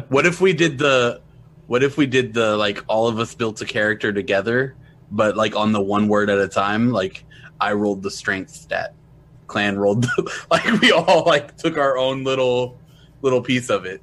[0.09, 1.21] What if we did the?
[1.67, 4.75] What if we did the like all of us built a character together,
[5.11, 6.91] but like on the one word at a time?
[6.91, 7.25] Like
[7.59, 8.93] I rolled the strength stat,
[9.47, 12.77] clan rolled the, like we all like took our own little
[13.21, 14.01] little piece of it,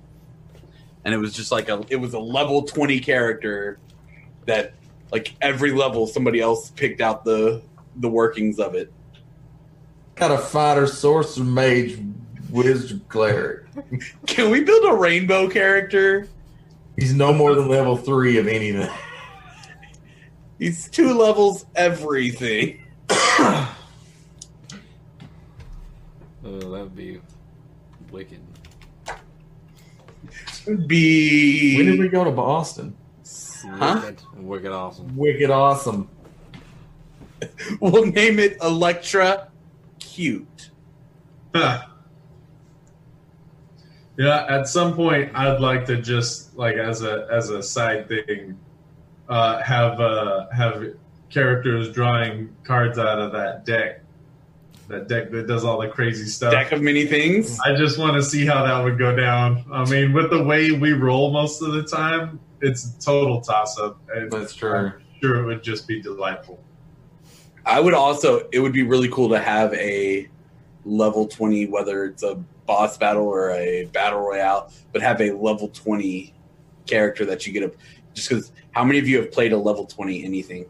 [1.04, 3.78] and it was just like a it was a level twenty character
[4.46, 4.74] that
[5.12, 7.62] like every level somebody else picked out the
[7.96, 8.92] the workings of it.
[10.14, 11.98] Got a fighter, sorcerer, mage,
[12.50, 13.66] wizard, cleric.
[14.26, 16.28] Can we build a rainbow character?
[16.96, 18.90] He's no more than level three of anything.
[20.58, 22.82] He's two levels everything.
[26.48, 27.20] Oh, that would be
[28.12, 28.40] wicked.
[30.86, 32.96] Be When did we go to Boston?
[33.68, 34.00] Huh?
[34.04, 35.16] Wicked, wicked awesome.
[35.16, 36.08] Wicked awesome.
[37.80, 39.48] We'll name it Electra
[39.98, 40.70] Cute.
[41.54, 41.82] Huh.
[44.16, 48.58] Yeah, at some point, I'd like to just like as a as a side thing,
[49.28, 50.94] uh, have uh, have
[51.30, 54.00] characters drawing cards out of that deck
[54.88, 56.52] that deck that does all the crazy stuff.
[56.52, 57.58] Deck of many things.
[57.60, 59.64] I just want to see how that would go down.
[59.72, 63.78] I mean, with the way we roll most of the time, it's a total toss
[63.78, 63.98] up.
[64.30, 64.72] That's true.
[64.72, 66.62] I'm sure it would just be delightful.
[67.64, 68.48] I would also.
[68.52, 70.28] It would be really cool to have a
[70.84, 75.68] level twenty, whether it's a boss battle or a battle royale, but have a level
[75.68, 76.32] twenty
[76.86, 77.72] character that you get a.
[78.16, 80.64] Just because, how many of you have played a level twenty anything?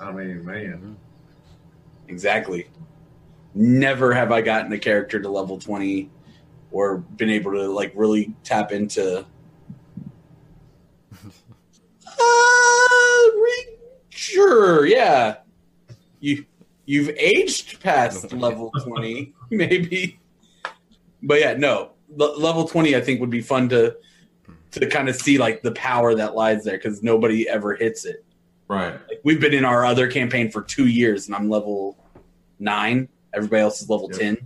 [0.00, 0.96] I mean, man,
[2.08, 2.68] Exactly.
[3.54, 6.10] Never have I gotten a character to level 20
[6.72, 9.18] or been able to like really tap into
[12.06, 13.76] uh, re-
[14.10, 15.36] sure, yeah.
[16.20, 16.44] You
[16.86, 20.18] you've aged past level 20 maybe.
[21.22, 21.92] But yeah, no.
[22.16, 23.96] Le- level 20 I think would be fun to
[24.74, 28.24] to kind of see like the power that lies there cuz nobody ever hits it.
[28.68, 28.92] Right.
[29.08, 31.96] Like we've been in our other campaign for two years, and I'm level
[32.58, 33.08] nine.
[33.34, 34.20] Everybody else is level Yep.
[34.20, 34.36] ten.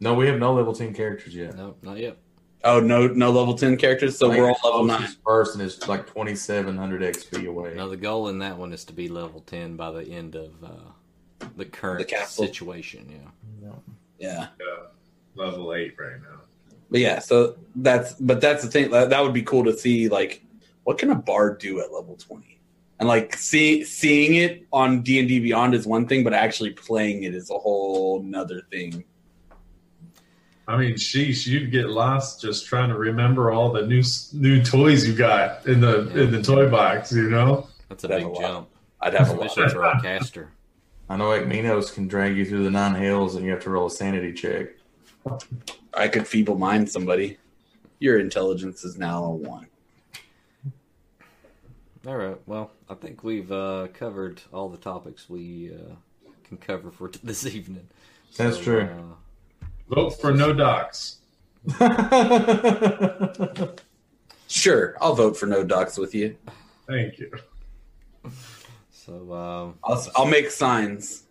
[0.00, 1.56] No, we have no level ten characters yet.
[1.56, 2.16] No, not yet.
[2.64, 4.16] Oh no, no level ten characters.
[4.18, 4.98] So we're all level nine.
[4.98, 7.74] Closest person is like twenty seven hundred XP away.
[7.74, 10.52] Now the goal in that one is to be level ten by the end of
[10.64, 12.46] uh, the current The castle.
[12.46, 13.08] situation.
[13.60, 13.70] Yeah.
[14.18, 14.46] Yeah,
[15.36, 16.40] level eight right now.
[16.90, 17.18] But yeah.
[17.18, 18.90] So that's but that's the thing.
[18.90, 20.08] That, that would be cool to see.
[20.08, 20.44] Like,
[20.84, 22.60] what can a bard do at level twenty?
[22.98, 26.70] And like see, seeing it on D and D Beyond is one thing, but actually
[26.70, 29.04] playing it is a whole nother thing.
[30.66, 34.02] I mean, sheesh, you'd get lost just trying to remember all the new
[34.34, 37.10] new toys you got in the in the toy box.
[37.12, 38.68] You know, That's a That's big a jump,
[39.00, 39.46] I'd have a lot.
[39.46, 40.50] especially for a caster.
[41.08, 43.86] I know Minos can drag you through the nine hills, and you have to roll
[43.86, 44.68] a sanity check.
[45.94, 47.38] I could feeble mind somebody.
[47.98, 49.66] Your intelligence is now a one.
[52.06, 52.36] All right.
[52.46, 55.94] Well, I think we've uh, covered all the topics we uh,
[56.44, 57.88] can cover for t- this evening.
[58.36, 58.82] That's true.
[58.82, 61.18] Uh, vote for no docs.
[64.48, 66.34] Sure, I'll vote for no docs with you.
[66.86, 67.30] Thank you.
[68.90, 71.24] so um, I'll, I'll make signs.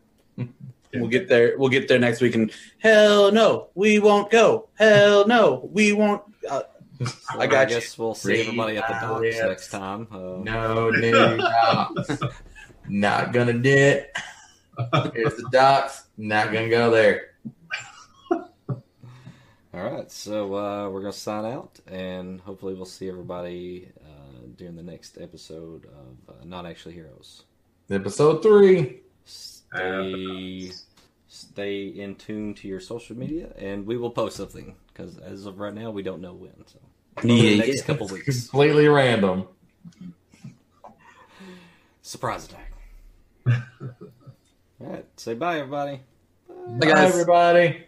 [0.93, 1.57] We'll get there.
[1.57, 2.35] We'll get there next week.
[2.35, 4.69] And hell no, we won't go.
[4.75, 6.21] Hell no, we won't.
[6.49, 6.63] Uh,
[7.29, 7.75] I I got you.
[7.75, 9.43] guess we'll see everybody at the docks Yes.
[9.47, 10.07] next time.
[10.11, 12.17] Uh, no new docs.
[12.89, 14.11] Not gonna do it.
[15.13, 16.05] Here's the docks.
[16.17, 17.31] Not gonna go there.
[19.73, 24.75] All right, so uh, we're gonna sign out, and hopefully we'll see everybody uh, during
[24.75, 27.43] the next episode of uh, Not Actually Heroes.
[27.91, 29.01] Episode three.
[29.74, 30.72] Stay,
[31.28, 35.59] stay in tune to your social media, and we will post something because as of
[35.59, 36.53] right now, we don't know when.
[36.68, 36.80] So
[37.18, 37.84] over the Yeah, next yeah.
[37.84, 39.47] couple weeks, Completely random.
[42.01, 42.72] surprise attack.
[44.80, 46.01] All right, say bye, everybody.
[46.47, 47.11] Bye, Bye, guys.
[47.13, 47.86] everybody.